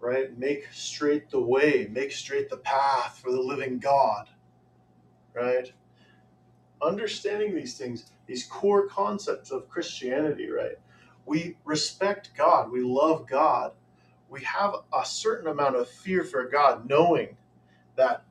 right? 0.00 0.36
Make 0.38 0.68
straight 0.72 1.30
the 1.30 1.40
way, 1.40 1.88
make 1.90 2.12
straight 2.12 2.50
the 2.50 2.58
path 2.58 3.20
for 3.22 3.32
the 3.32 3.40
living 3.40 3.78
God, 3.78 4.28
right? 5.34 5.72
understanding 6.82 7.54
these 7.54 7.76
things, 7.76 8.06
these 8.26 8.44
core 8.44 8.86
concepts 8.86 9.50
of 9.50 9.68
Christianity, 9.68 10.50
right? 10.50 10.78
We 11.24 11.56
respect 11.64 12.30
God, 12.36 12.70
we 12.70 12.82
love 12.82 13.26
God, 13.28 13.72
we 14.28 14.42
have 14.42 14.74
a 14.94 15.04
certain 15.04 15.48
amount 15.48 15.76
of 15.76 15.88
fear 15.88 16.24
for 16.24 16.44
God, 16.48 16.88
knowing 16.88 17.36
that 17.96 18.24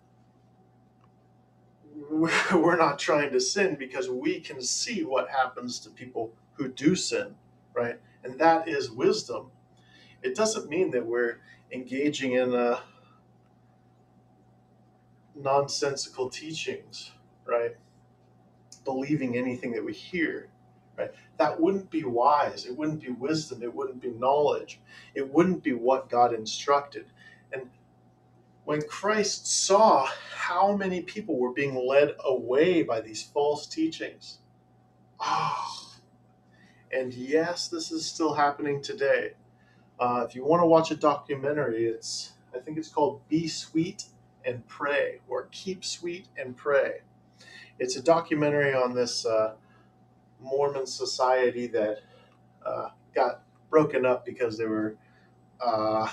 we're 2.11 2.77
not 2.77 2.99
trying 2.99 3.31
to 3.31 3.41
sin 3.41 3.75
because 3.75 4.09
we 4.09 4.39
can 4.39 4.61
see 4.61 5.03
what 5.03 5.29
happens 5.29 5.79
to 5.79 5.89
people 5.89 6.33
who 6.53 6.69
do 6.69 6.95
sin, 6.95 7.35
right? 7.73 7.99
And 8.23 8.39
that 8.39 8.67
is 8.67 8.91
wisdom. 8.91 9.51
It 10.23 10.35
doesn't 10.35 10.69
mean 10.69 10.91
that 10.91 11.05
we're 11.05 11.39
engaging 11.71 12.33
in 12.33 12.55
uh, 12.55 12.79
nonsensical 15.35 16.29
teachings, 16.29 17.11
right? 17.45 17.71
believing 18.85 19.37
anything 19.37 19.73
that 19.73 19.85
we 19.85 19.93
hear. 19.93 20.49
Right? 20.97 21.11
That 21.37 21.59
wouldn't 21.59 21.91
be 21.91 22.03
wise. 22.05 22.65
It 22.65 22.77
wouldn't 22.77 23.01
be 23.01 23.11
wisdom. 23.11 23.63
It 23.63 23.73
wouldn't 23.73 24.01
be 24.01 24.09
knowledge. 24.11 24.81
It 25.15 25.33
wouldn't 25.33 25.63
be 25.63 25.73
what 25.73 26.09
God 26.09 26.33
instructed. 26.33 27.05
And 27.53 27.69
when 28.65 28.81
Christ 28.81 29.47
saw 29.47 30.07
how 30.35 30.75
many 30.75 31.01
people 31.01 31.37
were 31.37 31.53
being 31.53 31.75
led 31.75 32.15
away 32.23 32.83
by 32.83 33.01
these 33.01 33.23
false 33.23 33.67
teachings, 33.67 34.39
oh, 35.19 35.93
and 36.91 37.13
yes, 37.13 37.67
this 37.69 37.91
is 37.91 38.05
still 38.05 38.33
happening 38.35 38.81
today. 38.81 39.33
Uh, 39.99 40.25
if 40.27 40.35
you 40.35 40.45
want 40.45 40.61
to 40.61 40.67
watch 40.67 40.91
a 40.91 40.95
documentary, 40.95 41.85
it's 41.85 42.33
I 42.55 42.59
think 42.59 42.77
it's 42.77 42.89
called 42.89 43.27
"Be 43.29 43.47
Sweet 43.47 44.05
and 44.45 44.67
Pray" 44.67 45.21
or 45.27 45.47
"Keep 45.51 45.85
Sweet 45.85 46.27
and 46.37 46.57
Pray." 46.57 47.01
it's 47.79 47.95
a 47.95 48.01
documentary 48.01 48.73
on 48.73 48.93
this 48.95 49.25
uh, 49.25 49.53
Mormon 50.39 50.85
society 50.85 51.67
that 51.67 51.99
uh, 52.65 52.89
got 53.13 53.43
broken 53.69 54.05
up 54.05 54.25
because 54.25 54.57
they 54.57 54.65
were 54.65 54.95
uh, 55.65 56.09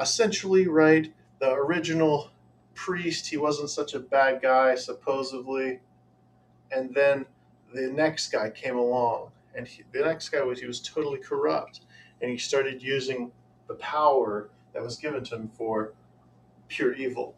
essentially 0.00 0.68
right. 0.68 1.12
The 1.40 1.52
original 1.52 2.30
priest, 2.74 3.28
he 3.28 3.36
wasn't 3.38 3.70
such 3.70 3.94
a 3.94 4.00
bad 4.00 4.42
guy, 4.42 4.74
supposedly, 4.74 5.80
and 6.70 6.94
then 6.94 7.26
the 7.74 7.88
next 7.88 8.30
guy 8.30 8.50
came 8.50 8.76
along, 8.76 9.30
and 9.54 9.66
he, 9.66 9.82
the 9.92 10.00
next 10.00 10.28
guy 10.28 10.42
was 10.42 10.60
he 10.60 10.66
was 10.66 10.80
totally 10.80 11.18
corrupt, 11.18 11.80
and 12.20 12.30
he 12.30 12.36
started 12.36 12.82
using 12.82 13.32
the 13.68 13.74
power 13.74 14.50
that 14.74 14.82
was 14.82 14.96
given 14.96 15.24
to 15.24 15.36
him 15.36 15.48
for 15.48 15.94
pure 16.68 16.94
evil. 16.94 17.34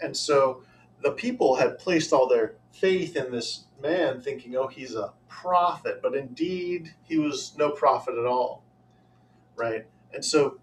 And 0.00 0.16
so 0.16 0.62
the 1.02 1.12
people 1.12 1.56
had 1.56 1.78
placed 1.78 2.12
all 2.12 2.28
their 2.28 2.56
faith 2.72 3.16
in 3.16 3.30
this 3.30 3.66
man, 3.80 4.20
thinking, 4.20 4.56
oh, 4.56 4.66
he's 4.66 4.94
a 4.94 5.12
prophet, 5.28 6.00
but 6.02 6.14
indeed 6.14 6.94
he 7.02 7.18
was 7.18 7.54
no 7.56 7.70
prophet 7.70 8.16
at 8.18 8.26
all, 8.26 8.64
right? 9.56 9.86
And 10.12 10.24
so 10.24 10.58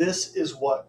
this 0.00 0.34
is 0.34 0.56
what 0.56 0.88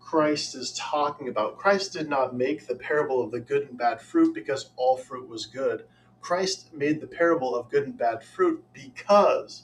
Christ 0.00 0.56
is 0.56 0.72
talking 0.72 1.28
about. 1.28 1.56
Christ 1.56 1.92
did 1.92 2.08
not 2.08 2.34
make 2.34 2.66
the 2.66 2.74
parable 2.74 3.22
of 3.22 3.30
the 3.30 3.38
good 3.38 3.68
and 3.68 3.78
bad 3.78 4.02
fruit 4.02 4.34
because 4.34 4.70
all 4.74 4.96
fruit 4.96 5.28
was 5.28 5.46
good. 5.46 5.84
Christ 6.20 6.74
made 6.74 7.00
the 7.00 7.06
parable 7.06 7.54
of 7.54 7.70
good 7.70 7.84
and 7.84 7.96
bad 7.96 8.24
fruit 8.24 8.64
because 8.72 9.62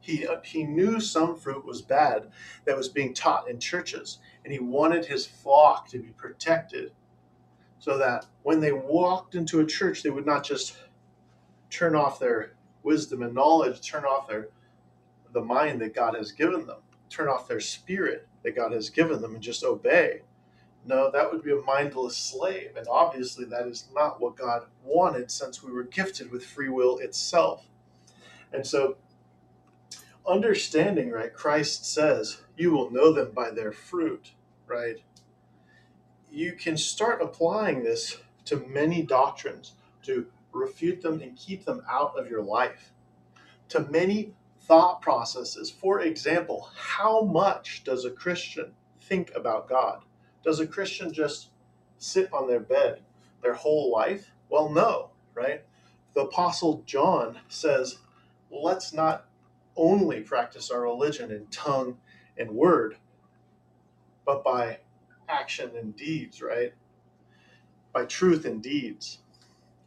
he, 0.00 0.26
he 0.42 0.64
knew 0.64 0.98
some 0.98 1.36
fruit 1.36 1.64
was 1.64 1.82
bad 1.82 2.32
that 2.64 2.76
was 2.76 2.88
being 2.88 3.14
taught 3.14 3.48
in 3.48 3.60
churches, 3.60 4.18
and 4.42 4.52
he 4.52 4.58
wanted 4.58 5.06
his 5.06 5.24
flock 5.24 5.88
to 5.90 6.00
be 6.00 6.08
protected 6.08 6.90
so 7.78 7.96
that 7.96 8.26
when 8.42 8.58
they 8.58 8.72
walked 8.72 9.36
into 9.36 9.60
a 9.60 9.66
church, 9.66 10.02
they 10.02 10.10
would 10.10 10.26
not 10.26 10.42
just 10.42 10.76
turn 11.70 11.94
off 11.94 12.18
their 12.18 12.54
wisdom 12.82 13.22
and 13.22 13.34
knowledge, 13.36 13.80
turn 13.88 14.04
off 14.04 14.26
their 14.26 14.48
the 15.32 15.40
mind 15.40 15.80
that 15.80 15.94
God 15.94 16.16
has 16.16 16.32
given 16.32 16.66
them, 16.66 16.80
turn 17.12 17.28
off 17.28 17.48
their 17.48 17.60
spirit 17.60 18.28
that 18.42 18.56
God 18.56 18.72
has 18.72 18.90
given 18.90 19.22
them 19.22 19.34
and 19.34 19.42
just 19.42 19.64
obey. 19.64 20.22
No, 20.84 21.10
that 21.12 21.32
would 21.32 21.44
be 21.44 21.52
a 21.52 21.56
mindless 21.56 22.16
slave. 22.16 22.72
And 22.76 22.86
obviously, 22.88 23.44
that 23.46 23.66
is 23.68 23.88
not 23.94 24.20
what 24.20 24.36
God 24.36 24.64
wanted 24.84 25.30
since 25.30 25.62
we 25.62 25.72
were 25.72 25.84
gifted 25.84 26.32
with 26.32 26.44
free 26.44 26.68
will 26.68 26.98
itself. 26.98 27.66
And 28.52 28.66
so, 28.66 28.96
understanding, 30.26 31.10
right, 31.10 31.32
Christ 31.32 31.86
says, 31.86 32.42
You 32.56 32.72
will 32.72 32.90
know 32.90 33.12
them 33.12 33.32
by 33.32 33.50
their 33.50 33.72
fruit, 33.72 34.32
right? 34.66 34.98
you 36.32 36.52
can 36.52 36.76
start 36.76 37.22
applying 37.22 37.82
this 37.82 38.18
to 38.46 38.56
many 38.68 39.02
doctrines 39.02 39.74
to 40.02 40.26
refute 40.52 41.02
them 41.02 41.20
and 41.20 41.36
keep 41.36 41.64
them 41.64 41.82
out 41.88 42.18
of 42.18 42.30
your 42.30 42.42
life, 42.42 42.92
to 43.68 43.80
many 43.80 44.34
thought 44.62 45.02
processes. 45.02 45.70
For 45.70 46.00
example, 46.00 46.70
how 46.76 47.22
much 47.22 47.84
does 47.84 48.04
a 48.04 48.10
Christian 48.10 48.72
think 49.00 49.32
about 49.34 49.68
God? 49.68 50.02
Does 50.44 50.60
a 50.60 50.66
Christian 50.66 51.12
just 51.12 51.50
sit 51.98 52.32
on 52.32 52.48
their 52.48 52.60
bed 52.60 53.02
their 53.42 53.54
whole 53.54 53.90
life? 53.92 54.30
Well, 54.48 54.68
no, 54.68 55.10
right? 55.34 55.64
The 56.14 56.22
Apostle 56.22 56.82
John 56.86 57.38
says, 57.48 57.98
let's 58.50 58.92
not 58.92 59.26
only 59.76 60.20
practice 60.20 60.70
our 60.70 60.82
religion 60.82 61.30
in 61.30 61.46
tongue 61.46 61.98
and 62.36 62.50
word, 62.52 62.96
but 64.24 64.44
by 64.44 64.78
action 65.28 65.70
and 65.76 65.96
deeds, 65.96 66.42
right? 66.42 66.74
By 67.92 68.04
truth 68.04 68.44
and 68.44 68.62
deeds, 68.62 69.18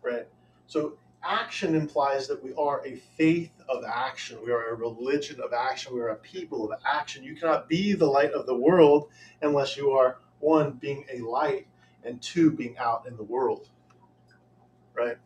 right? 0.01 0.27
So 0.67 0.97
action 1.25 1.75
implies 1.75 2.27
that 2.27 2.43
we 2.43 2.53
are 2.53 2.85
a 2.85 2.95
faith 2.95 3.51
of 3.67 3.83
action. 3.83 4.37
We 4.45 4.51
are 4.51 4.69
a 4.69 4.75
religion 4.75 5.39
of 5.41 5.53
action. 5.53 5.93
We 5.93 6.01
are 6.01 6.09
a 6.09 6.15
people 6.15 6.71
of 6.71 6.79
action. 6.85 7.23
You 7.23 7.35
cannot 7.35 7.67
be 7.67 7.93
the 7.93 8.05
light 8.05 8.31
of 8.31 8.45
the 8.45 8.55
world 8.55 9.09
unless 9.41 9.75
you 9.75 9.91
are 9.91 10.17
one, 10.39 10.73
being 10.73 11.05
a 11.11 11.19
light, 11.19 11.67
and 12.03 12.21
two, 12.21 12.51
being 12.51 12.77
out 12.77 13.07
in 13.07 13.17
the 13.17 13.23
world, 13.23 13.69
right? 14.93 15.17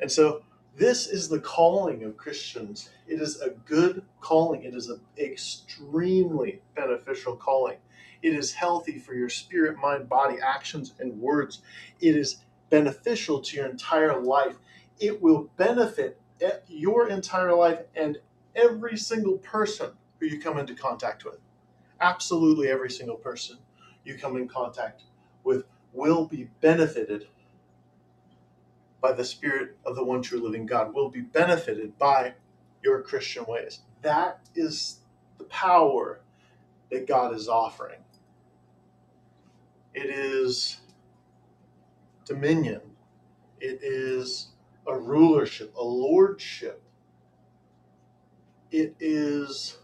And 0.00 0.12
so 0.12 0.42
this 0.76 1.06
is 1.06 1.28
the 1.28 1.40
calling 1.40 2.04
of 2.04 2.18
Christians. 2.18 2.90
It 3.06 3.20
is 3.20 3.40
a 3.40 3.50
good 3.50 4.04
calling. 4.20 4.64
It 4.64 4.74
is 4.74 4.90
an 4.90 5.00
extremely 5.18 6.60
beneficial 6.74 7.36
calling. 7.36 7.78
It 8.22 8.34
is 8.34 8.52
healthy 8.52 8.98
for 8.98 9.14
your 9.14 9.28
spirit, 9.28 9.78
mind, 9.78 10.08
body, 10.08 10.36
actions, 10.42 10.92
and 10.98 11.18
words. 11.18 11.62
It 12.00 12.16
is 12.16 12.38
beneficial 12.70 13.40
to 13.40 13.56
your 13.56 13.66
entire 13.66 14.20
life. 14.20 14.56
It 14.98 15.20
will 15.20 15.50
benefit 15.56 16.20
your 16.68 17.08
entire 17.08 17.54
life 17.54 17.80
and 17.94 18.18
every 18.54 18.96
single 18.96 19.38
person 19.38 19.90
who 20.18 20.26
you 20.26 20.40
come 20.40 20.58
into 20.58 20.74
contact 20.74 21.24
with. 21.24 21.38
Absolutely 22.00 22.68
every 22.68 22.90
single 22.90 23.16
person 23.16 23.58
you 24.04 24.16
come 24.16 24.36
in 24.36 24.48
contact 24.48 25.02
with 25.44 25.64
will 25.92 26.26
be 26.26 26.48
benefited 26.60 27.26
by 29.00 29.12
the 29.12 29.24
Spirit 29.24 29.76
of 29.84 29.94
the 29.94 30.04
one 30.04 30.22
true 30.22 30.40
living 30.42 30.66
God, 30.66 30.94
will 30.94 31.10
be 31.10 31.20
benefited 31.20 31.98
by 31.98 32.34
your 32.82 33.02
Christian 33.02 33.44
ways. 33.46 33.80
That 34.02 34.40
is 34.54 35.00
the 35.38 35.44
power 35.44 36.20
that 36.90 37.06
God 37.06 37.34
is 37.34 37.48
offering. 37.48 38.00
It 39.94 40.10
is 40.10 40.78
dominion. 42.26 42.82
It 43.60 43.80
is 43.82 44.48
a 44.86 44.98
rulership, 44.98 45.74
a 45.76 45.82
lordship. 45.82 46.82
It 48.70 48.94
is 49.00 49.78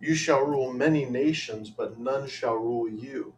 you 0.00 0.14
shall 0.14 0.44
rule 0.44 0.72
many 0.72 1.04
nations, 1.04 1.70
but 1.70 1.98
none 1.98 2.28
shall 2.28 2.54
rule 2.54 2.88
you. 2.88 3.34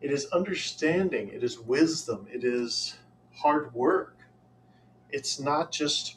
It 0.00 0.10
is 0.10 0.26
understanding, 0.26 1.28
it 1.28 1.42
is 1.42 1.58
wisdom, 1.58 2.26
it 2.32 2.44
is 2.44 2.98
hard 3.34 3.74
work. 3.74 4.16
It's 5.10 5.40
not 5.40 5.72
just 5.72 6.16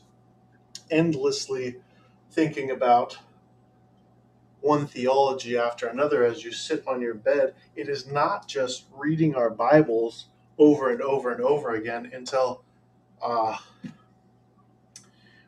endlessly 0.91 1.77
thinking 2.31 2.71
about 2.71 3.17
one 4.69 4.85
theology 4.85 5.57
after 5.57 5.87
another 5.87 6.23
as 6.23 6.43
you 6.43 6.51
sit 6.51 6.87
on 6.87 7.01
your 7.01 7.15
bed. 7.15 7.55
It 7.75 7.89
is 7.89 8.05
not 8.05 8.47
just 8.47 8.85
reading 8.95 9.33
our 9.33 9.49
Bibles 9.49 10.27
over 10.59 10.91
and 10.91 11.01
over 11.01 11.31
and 11.31 11.41
over 11.41 11.73
again 11.73 12.11
until 12.13 12.63
uh, 13.19 13.57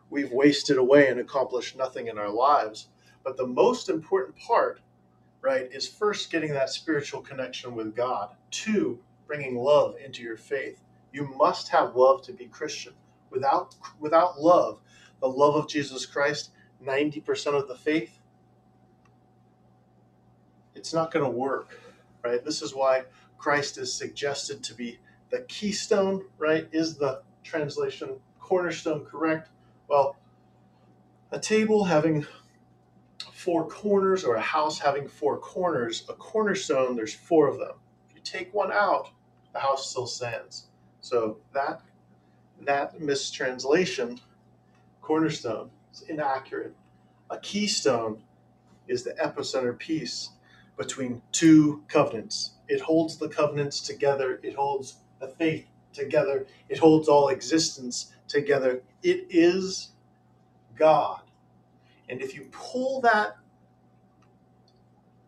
we've 0.10 0.32
wasted 0.32 0.80
away 0.80 1.08
and 1.08 1.20
accomplished 1.20 1.78
nothing 1.78 2.08
in 2.08 2.18
our 2.18 2.32
lives. 2.32 2.88
But 3.24 3.38
the 3.38 3.46
most 3.46 3.90
important 3.90 4.36
part, 4.40 4.82
right, 5.42 5.70
is 5.72 5.88
first 5.88 6.32
getting 6.32 6.54
that 6.54 6.72
spiritual 6.72 7.22
connection 7.22 7.76
with 7.76 7.96
God. 7.96 8.30
Two, 8.50 9.02
bringing 9.28 9.56
love 9.56 9.98
into 10.04 10.24
your 10.24 10.38
faith. 10.38 10.82
You 11.14 11.28
must 11.38 11.68
have 11.68 11.96
love 11.96 12.24
to 12.24 12.34
be 12.34 12.48
Christian. 12.48 12.94
Without 13.30 13.76
without 14.00 14.42
love, 14.42 14.80
the 15.20 15.30
love 15.30 15.54
of 15.56 15.70
Jesus 15.70 16.08
Christ, 16.08 16.50
90% 16.84 17.54
of 17.54 17.68
the 17.68 17.76
faith 17.76 18.18
it's 20.76 20.94
not 20.94 21.12
going 21.12 21.26
to 21.26 21.32
work, 21.32 21.80
right? 22.24 22.44
This 22.44 22.62
is 22.62 22.74
why 22.74 23.04
Christ 23.38 23.78
is 23.78 23.94
suggested 23.94 24.64
to 24.64 24.74
be 24.74 25.00
the 25.30 25.42
keystone, 25.42 26.26
right? 26.38 26.68
Is 26.72 26.98
the 26.98 27.22
translation 27.44 28.20
cornerstone 28.40 29.06
correct? 29.06 29.50
Well, 29.88 30.18
a 31.32 31.40
table 31.40 31.86
having 31.86 32.26
four 33.34 33.68
corners 33.68 34.24
or 34.24 34.36
a 34.36 34.42
house 34.42 34.80
having 34.80 35.08
four 35.08 35.38
corners, 35.38 36.06
a 36.10 36.14
cornerstone, 36.14 36.96
there's 36.96 37.14
four 37.14 37.48
of 37.48 37.58
them. 37.58 37.74
If 38.10 38.16
you 38.16 38.22
take 38.24 38.54
one 38.54 38.72
out, 38.72 39.10
the 39.54 39.60
house 39.60 39.90
still 39.90 40.08
stands. 40.08 40.68
So 41.00 41.38
that 41.54 41.82
that 42.62 43.00
mistranslation, 43.02 44.20
cornerstone, 45.02 45.72
is 45.92 46.04
inaccurate. 46.04 46.76
A 47.32 47.40
keystone 47.40 48.22
is 48.88 49.04
the 49.04 49.14
epicenter 49.14 49.78
piece 49.78 50.30
between 50.78 51.22
two 51.32 51.84
covenants. 51.88 52.52
It 52.68 52.82
holds 52.82 53.18
the 53.18 53.30
covenants 53.30 53.82
together, 53.82 54.40
it 54.44 54.56
holds 54.56 54.98
the 55.20 55.28
faith 55.28 55.68
together, 55.94 56.48
it 56.70 56.80
holds 56.80 57.08
all 57.08 57.30
existence 57.30 58.14
together. 58.28 58.82
It 59.04 59.28
is 59.30 59.90
God. 60.76 61.22
And 62.10 62.22
if 62.22 62.36
you 62.36 62.48
pull 62.52 63.02
that 63.02 63.38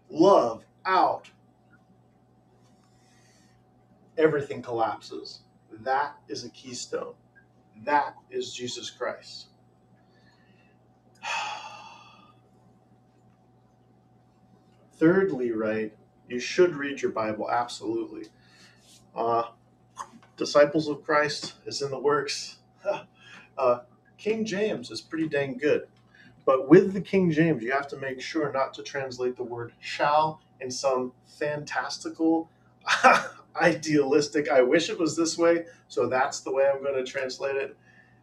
love 0.09 0.65
out, 0.85 1.29
everything 4.17 4.61
collapses. 4.61 5.41
That 5.81 6.15
is 6.27 6.43
a 6.43 6.49
keystone. 6.49 7.13
That 7.83 8.15
is 8.29 8.53
Jesus 8.53 8.89
Christ. 8.89 9.47
Thirdly, 15.03 15.51
right, 15.51 15.91
you 16.29 16.39
should 16.39 16.77
read 16.77 17.01
your 17.01 17.11
Bible, 17.11 17.51
absolutely. 17.51 18.29
Uh, 19.13 19.43
Disciples 20.37 20.87
of 20.87 21.03
Christ 21.03 21.55
is 21.65 21.81
in 21.81 21.91
the 21.91 21.99
works. 21.99 22.59
uh, 23.57 23.79
King 24.17 24.45
James 24.45 24.91
is 24.91 25.01
pretty 25.01 25.27
dang 25.27 25.57
good. 25.57 25.89
But 26.45 26.69
with 26.69 26.93
the 26.93 27.01
King 27.01 27.31
James, 27.31 27.61
you 27.61 27.73
have 27.73 27.89
to 27.89 27.97
make 27.97 28.21
sure 28.21 28.49
not 28.53 28.73
to 28.75 28.81
translate 28.81 29.35
the 29.35 29.43
word 29.43 29.73
shall 29.81 30.39
in 30.61 30.71
some 30.71 31.11
fantastical, 31.25 32.49
idealistic, 33.57 34.49
I 34.49 34.61
wish 34.61 34.89
it 34.89 34.97
was 34.97 35.17
this 35.17 35.37
way, 35.37 35.65
so 35.89 36.07
that's 36.07 36.39
the 36.39 36.53
way 36.53 36.71
I'm 36.73 36.81
going 36.81 36.95
to 36.95 37.03
translate 37.03 37.57
it. 37.57 37.75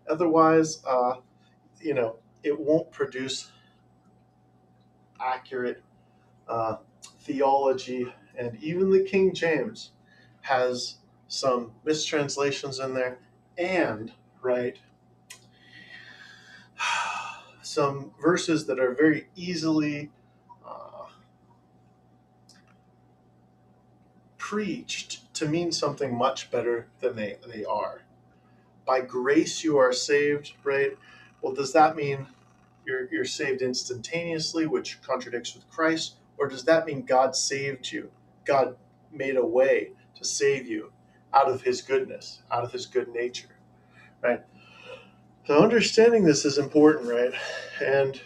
Otherwise, 0.09 0.83
uh, 0.87 1.17
you 1.79 1.93
know, 1.93 2.17
it 2.43 2.59
won't 2.59 2.91
produce 2.91 3.51
accurate 5.21 5.83
uh, 6.49 6.77
theology 7.21 8.13
And 8.37 8.57
even 8.63 8.91
the 8.91 9.05
King 9.05 9.35
James 9.35 9.91
has 10.43 10.97
some 11.29 11.73
mistranslations 11.85 12.79
in 12.81 12.95
there 12.95 13.19
and, 13.59 14.13
right, 14.43 14.79
some 17.63 18.13
verses 18.21 18.67
that 18.67 18.81
are 18.81 18.95
very 18.95 19.29
easily 19.37 20.11
uh, 20.67 21.07
preached 24.39 25.33
to 25.35 25.47
mean 25.49 25.73
something 25.73 26.17
much 26.17 26.51
better 26.51 26.89
than 27.01 27.17
they, 27.17 27.37
they 27.47 27.65
are. 27.65 28.03
By 28.87 29.03
grace 29.03 29.63
you 29.63 29.79
are 29.79 29.93
saved, 29.93 30.55
right? 30.65 30.97
Well, 31.43 31.55
does 31.55 31.73
that 31.75 31.97
mean 31.97 32.27
you're, 32.87 33.09
you're 33.13 33.25
saved 33.25 33.63
instantaneously, 33.63 34.67
which 34.67 35.01
contradicts 35.03 35.55
with 35.55 35.69
Christ? 35.71 36.17
Or 36.41 36.49
does 36.49 36.65
that 36.65 36.87
mean 36.87 37.05
God 37.05 37.37
saved 37.37 37.93
you? 37.93 38.11
God 38.47 38.77
made 39.13 39.37
a 39.37 39.45
way 39.45 39.91
to 40.17 40.25
save 40.25 40.67
you 40.67 40.93
out 41.35 41.51
of 41.51 41.63
his 41.63 41.83
goodness, 41.83 42.43
out 42.51 42.65
of 42.65 42.73
his 42.73 42.87
good 42.87 43.09
nature, 43.09 43.57
right? 44.23 44.41
So 45.47 45.63
understanding 45.63 46.25
this 46.25 46.47
is 46.47 46.59
important, 46.59 47.09
right? 47.09 47.33
And 47.85 48.21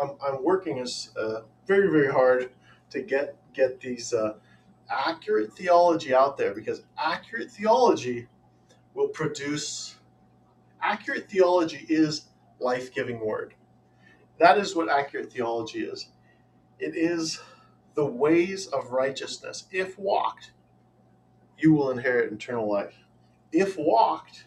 I'm, 0.00 0.12
I'm 0.22 0.44
working 0.44 0.78
as 0.80 1.10
uh, 1.16 1.40
very, 1.66 1.90
very 1.90 2.12
hard 2.12 2.50
to 2.90 3.00
get 3.00 3.36
get 3.54 3.80
these 3.80 4.12
uh, 4.12 4.34
accurate 4.90 5.52
theology 5.54 6.14
out 6.14 6.36
there 6.36 6.52
because 6.52 6.82
accurate 6.98 7.50
theology 7.50 8.26
will 8.94 9.08
produce 9.08 9.96
accurate 10.82 11.30
theology 11.30 11.86
is 11.88 12.26
life-giving 12.60 13.24
word. 13.24 13.54
That 14.38 14.58
is 14.58 14.76
what 14.76 14.90
accurate 14.90 15.32
theology 15.32 15.80
is. 15.80 16.08
It 16.84 16.96
is 16.96 17.40
the 17.94 18.06
ways 18.06 18.66
of 18.68 18.90
righteousness. 18.92 19.64
If 19.72 19.98
walked, 19.98 20.52
you 21.58 21.72
will 21.74 21.90
inherit 21.90 22.32
eternal 22.32 22.70
life. 22.70 22.96
If 23.52 23.78
walked, 23.78 24.46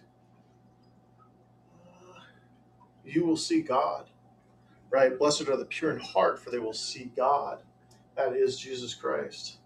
uh, 1.73 2.21
you 3.05 3.25
will 3.25 3.37
see 3.37 3.61
God. 3.61 4.09
Right? 4.91 5.17
Blessed 5.17 5.49
are 5.49 5.57
the 5.57 5.65
pure 5.65 5.91
in 5.91 5.99
heart, 5.99 6.39
for 6.39 6.51
they 6.51 6.59
will 6.59 6.73
see 6.73 7.11
God. 7.15 7.59
That 8.15 8.33
is 8.33 8.59
Jesus 8.59 8.93
Christ. 8.95 9.57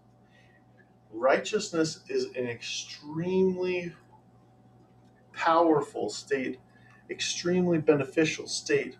Righteousness 1.12 2.00
is 2.08 2.26
an 2.36 2.46
extremely 2.48 3.94
powerful 5.32 6.10
state, 6.10 6.60
extremely 7.10 7.78
beneficial 7.78 8.48
state, 8.48 8.98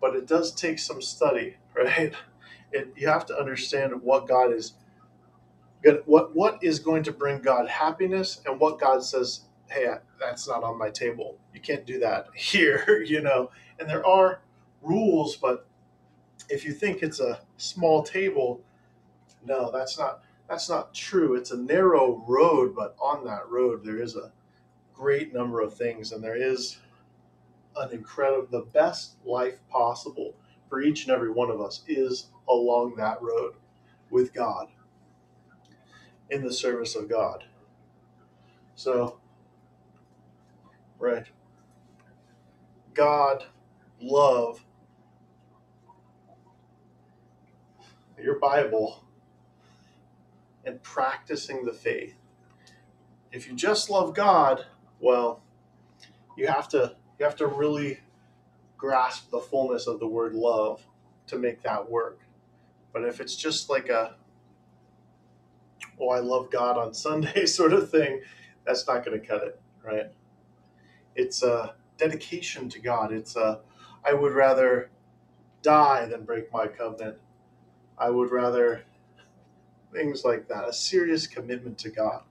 but 0.00 0.16
it 0.16 0.26
does 0.26 0.52
take 0.52 0.78
some 0.78 1.02
study, 1.02 1.56
right? 1.76 2.14
It, 2.72 2.92
you 2.96 3.08
have 3.08 3.26
to 3.26 3.38
understand 3.38 4.02
what 4.02 4.28
God 4.28 4.52
is 4.52 4.74
what 6.06 6.34
what 6.34 6.58
is 6.62 6.78
going 6.78 7.02
to 7.04 7.12
bring 7.12 7.40
God 7.40 7.68
happiness 7.68 8.40
and 8.46 8.60
what 8.60 8.78
God 8.80 9.02
says, 9.04 9.42
hey, 9.70 9.86
that's 10.20 10.48
not 10.48 10.64
on 10.64 10.78
my 10.78 10.90
table. 10.90 11.38
You 11.54 11.60
can't 11.60 11.86
do 11.86 11.98
that 12.00 12.28
here, 12.34 13.02
you 13.06 13.20
know. 13.22 13.50
And 13.78 13.88
there 13.88 14.06
are 14.06 14.40
rules, 14.82 15.36
but 15.36 15.66
if 16.50 16.64
you 16.64 16.72
think 16.72 17.02
it's 17.02 17.20
a 17.20 17.40
small 17.58 18.02
table, 18.02 18.62
no, 19.46 19.70
that's 19.72 19.98
not 19.98 20.22
that's 20.48 20.68
not 20.70 20.94
true. 20.94 21.36
It's 21.36 21.52
a 21.52 21.58
narrow 21.58 22.24
road, 22.28 22.74
but 22.76 22.96
on 23.00 23.24
that 23.26 23.48
road 23.50 23.84
there 23.84 24.02
is 24.02 24.16
a 24.16 24.32
great 24.94 25.34
number 25.34 25.60
of 25.60 25.74
things 25.74 26.12
and 26.12 26.22
there 26.24 26.36
is 26.36 26.78
an 27.76 27.92
incredible 27.92 28.48
the 28.50 28.66
best 28.72 29.16
life 29.24 29.60
possible 29.70 30.34
for 30.68 30.82
each 30.82 31.04
and 31.06 31.14
every 31.14 31.30
one 31.30 31.50
of 31.50 31.60
us 31.60 31.82
is 31.88 32.28
along 32.48 32.96
that 32.96 33.20
road 33.22 33.54
with 34.10 34.32
God 34.32 34.68
in 36.30 36.44
the 36.44 36.52
service 36.52 36.94
of 36.94 37.08
God. 37.08 37.44
So, 38.74 39.18
right. 40.98 41.26
God, 42.94 43.44
love, 44.00 44.64
your 48.20 48.38
Bible, 48.38 49.04
and 50.64 50.82
practicing 50.82 51.64
the 51.64 51.72
faith. 51.72 52.14
If 53.32 53.46
you 53.48 53.54
just 53.54 53.90
love 53.90 54.14
God, 54.14 54.66
well, 55.00 55.42
you 56.36 56.46
have 56.46 56.68
to 56.70 56.96
you 57.18 57.24
have 57.24 57.36
to 57.36 57.46
really 57.46 58.00
grasp 58.76 59.30
the 59.30 59.40
fullness 59.40 59.86
of 59.86 60.00
the 60.00 60.06
word 60.06 60.34
love 60.34 60.86
to 61.26 61.38
make 61.38 61.62
that 61.62 61.90
work. 61.90 62.20
But 62.92 63.04
if 63.04 63.20
it's 63.20 63.36
just 63.36 63.70
like 63.70 63.88
a 63.88 64.14
oh, 66.00 66.10
I 66.10 66.20
love 66.20 66.50
God 66.50 66.76
on 66.76 66.94
Sunday 66.94 67.46
sort 67.46 67.72
of 67.72 67.90
thing, 67.90 68.20
that's 68.64 68.86
not 68.86 69.04
going 69.04 69.20
to 69.20 69.26
cut 69.26 69.42
it, 69.42 69.60
right? 69.84 70.06
It's 71.14 71.42
a 71.42 71.74
dedication 71.96 72.68
to 72.70 72.78
God. 72.78 73.12
It's 73.12 73.36
a, 73.36 73.60
I 74.04 74.12
would 74.12 74.32
rather 74.32 74.90
die 75.62 76.06
than 76.06 76.24
break 76.24 76.52
my 76.52 76.66
covenant. 76.66 77.18
I 77.98 78.10
would 78.10 78.30
rather 78.30 78.84
things 79.92 80.24
like 80.24 80.48
that. 80.48 80.68
A 80.68 80.72
serious 80.72 81.26
commitment 81.26 81.78
to 81.78 81.90
God, 81.90 82.22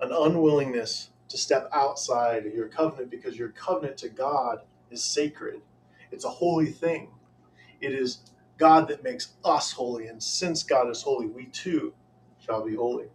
an 0.00 0.10
unwillingness 0.12 1.10
to 1.28 1.36
step 1.36 1.68
outside 1.72 2.44
your 2.54 2.68
covenant 2.68 3.10
because 3.10 3.36
your 3.36 3.50
covenant 3.50 3.98
to 3.98 4.08
God 4.08 4.60
is 4.90 5.04
sacred. 5.04 5.60
It's 6.10 6.24
a 6.24 6.30
holy 6.30 6.70
thing. 6.70 7.10
It 7.80 7.92
is 7.92 8.20
God 8.58 8.88
that 8.88 9.02
makes 9.04 9.34
us 9.44 9.72
holy. 9.72 10.08
And 10.08 10.22
since 10.22 10.62
God 10.62 10.90
is 10.90 11.02
holy, 11.02 11.26
we 11.26 11.46
too 11.46 11.94
shall 12.38 12.64
be 12.64 12.74
holy. 12.74 13.06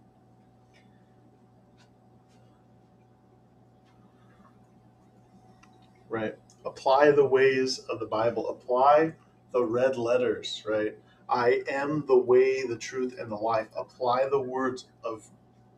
Right. 6.10 6.36
Apply 6.66 7.12
the 7.12 7.26
ways 7.26 7.80
of 7.80 8.00
the 8.00 8.06
Bible. 8.06 8.50
Apply 8.50 9.14
the 9.52 9.64
red 9.64 9.98
letters, 9.98 10.64
right? 10.68 10.98
I 11.30 11.62
am 11.70 12.06
the 12.08 12.18
way, 12.18 12.66
the 12.66 12.78
truth, 12.78 13.18
and 13.20 13.32
the 13.32 13.36
life. 13.36 13.68
Apply 13.76 14.28
the 14.30 14.40
words 14.40 14.86
of 15.04 15.26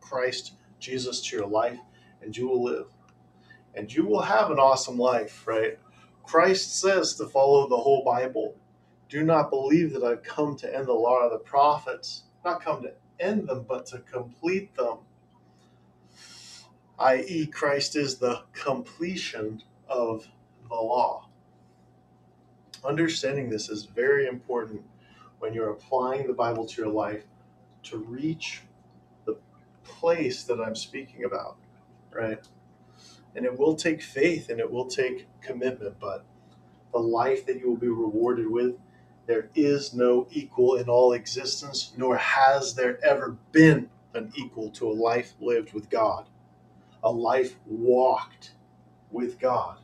Christ 0.00 0.52
Jesus 0.78 1.20
to 1.22 1.36
your 1.36 1.46
life, 1.46 1.78
and 2.22 2.36
you 2.36 2.48
will 2.48 2.62
live. 2.62 2.86
And 3.74 3.92
you 3.92 4.04
will 4.04 4.22
have 4.22 4.50
an 4.50 4.58
awesome 4.58 4.98
life, 4.98 5.46
right? 5.46 5.78
Christ 6.22 6.80
says 6.80 7.14
to 7.14 7.26
follow 7.26 7.68
the 7.68 7.76
whole 7.76 8.04
Bible. 8.04 8.54
Do 9.08 9.22
not 9.22 9.50
believe 9.50 9.92
that 9.92 10.02
I've 10.02 10.22
come 10.22 10.56
to 10.56 10.74
end 10.76 10.86
the 10.86 10.92
law 10.92 11.20
of 11.20 11.32
the 11.32 11.38
prophets, 11.38 12.24
not 12.44 12.62
come 12.62 12.82
to 12.82 12.94
end 13.20 13.48
them, 13.48 13.64
but 13.68 13.86
to 13.86 14.00
complete 14.00 14.74
them. 14.74 14.98
I.e., 16.98 17.46
Christ 17.46 17.94
is 17.94 18.18
the 18.18 18.42
completion 18.52 19.62
of 19.88 20.28
the 20.68 20.74
law. 20.74 21.28
Understanding 22.84 23.50
this 23.50 23.68
is 23.68 23.84
very 23.84 24.26
important 24.26 24.82
when 25.38 25.52
you're 25.54 25.70
applying 25.70 26.26
the 26.26 26.32
Bible 26.32 26.66
to 26.66 26.82
your 26.82 26.90
life 26.90 27.24
to 27.84 27.98
reach 27.98 28.62
the 29.24 29.36
place 29.84 30.44
that 30.44 30.60
I'm 30.60 30.74
speaking 30.74 31.24
about, 31.24 31.58
right? 32.12 32.40
And 33.34 33.44
it 33.44 33.58
will 33.58 33.76
take 33.76 34.02
faith 34.02 34.48
and 34.50 34.58
it 34.58 34.70
will 34.70 34.86
take 34.86 35.28
commitment, 35.40 35.96
but 36.00 36.24
the 36.92 36.98
life 36.98 37.46
that 37.46 37.58
you 37.58 37.68
will 37.68 37.76
be 37.76 37.88
rewarded 37.88 38.50
with 38.50 38.76
there 39.26 39.50
is 39.54 39.92
no 39.92 40.26
equal 40.30 40.76
in 40.76 40.88
all 40.88 41.12
existence, 41.12 41.92
nor 41.96 42.16
has 42.16 42.74
there 42.74 43.04
ever 43.04 43.36
been 43.52 43.90
an 44.14 44.32
equal 44.36 44.70
to 44.70 44.88
a 44.88 44.92
life 44.92 45.34
lived 45.40 45.72
with 45.72 45.90
God, 45.90 46.26
a 47.02 47.10
life 47.10 47.56
walked 47.66 48.52
with 49.10 49.38
God. 49.38 49.78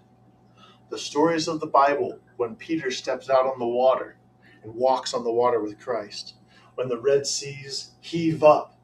The 0.90 0.99
stories 0.99 1.49
of 1.49 1.61
the 1.61 1.66
Bible, 1.66 2.18
when 2.36 2.55
Peter 2.55 2.90
steps 2.90 3.28
out 3.30 3.47
on 3.47 3.59
the 3.59 3.66
water 3.66 4.16
and 4.62 4.74
walks 4.74 5.14
on 5.14 5.24
the 5.24 5.32
water 5.32 5.61
with 5.61 5.80
Christ, 5.80 6.34
when 6.74 6.88
the 6.88 7.01
Red 7.01 7.26
Seas 7.26 7.93
heave 8.01 8.43
up, 8.43 8.78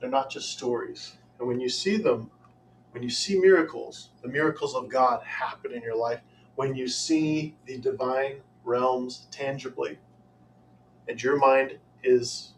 they're 0.00 0.10
not 0.10 0.30
just 0.30 0.50
stories. 0.50 1.16
And 1.38 1.48
when 1.48 1.60
you 1.60 1.68
see 1.68 1.96
them, 1.96 2.30
when 2.90 3.02
you 3.02 3.10
see 3.10 3.38
miracles, 3.38 4.10
the 4.22 4.28
miracles 4.28 4.74
of 4.74 4.88
God 4.88 5.22
happen 5.24 5.72
in 5.72 5.82
your 5.82 5.96
life, 5.96 6.20
when 6.54 6.74
you 6.74 6.88
see 6.88 7.54
the 7.66 7.78
divine 7.78 8.40
realms 8.66 9.26
tangibly, 9.30 9.98
and 11.08 11.22
your 11.22 11.38
mind 11.38 11.78
is 12.02 12.52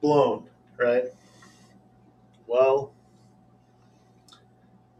blown, 0.00 0.48
right? 0.76 1.06
Well, 2.46 2.92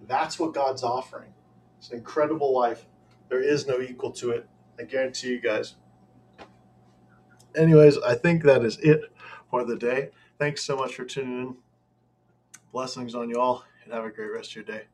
that's 0.07 0.39
what 0.39 0.55
God's 0.55 0.83
offering. 0.83 1.35
It's 1.79 1.91
an 1.91 1.99
incredible 1.99 2.53
life. 2.53 2.87
There 3.29 3.43
is 3.43 3.66
no 3.66 3.81
equal 3.81 4.11
to 4.12 4.31
it. 4.31 4.49
I 4.79 4.85
guarantee 4.85 5.29
you 5.29 5.41
guys. 5.41 5.75
Anyways, 7.55 7.99
I 7.99 8.14
think 8.14 8.43
that 8.45 8.64
is 8.64 8.79
it 8.79 9.12
for 9.51 9.64
the 9.64 9.77
day. 9.77 10.11
Thanks 10.39 10.64
so 10.64 10.77
much 10.77 10.95
for 10.95 11.05
tuning 11.05 11.41
in. 11.41 11.57
Blessings 12.73 13.14
on 13.14 13.29
you 13.29 13.41
all, 13.41 13.64
and 13.85 13.93
have 13.93 14.05
a 14.05 14.11
great 14.11 14.33
rest 14.33 14.51
of 14.51 14.57
your 14.57 14.64
day. 14.64 14.85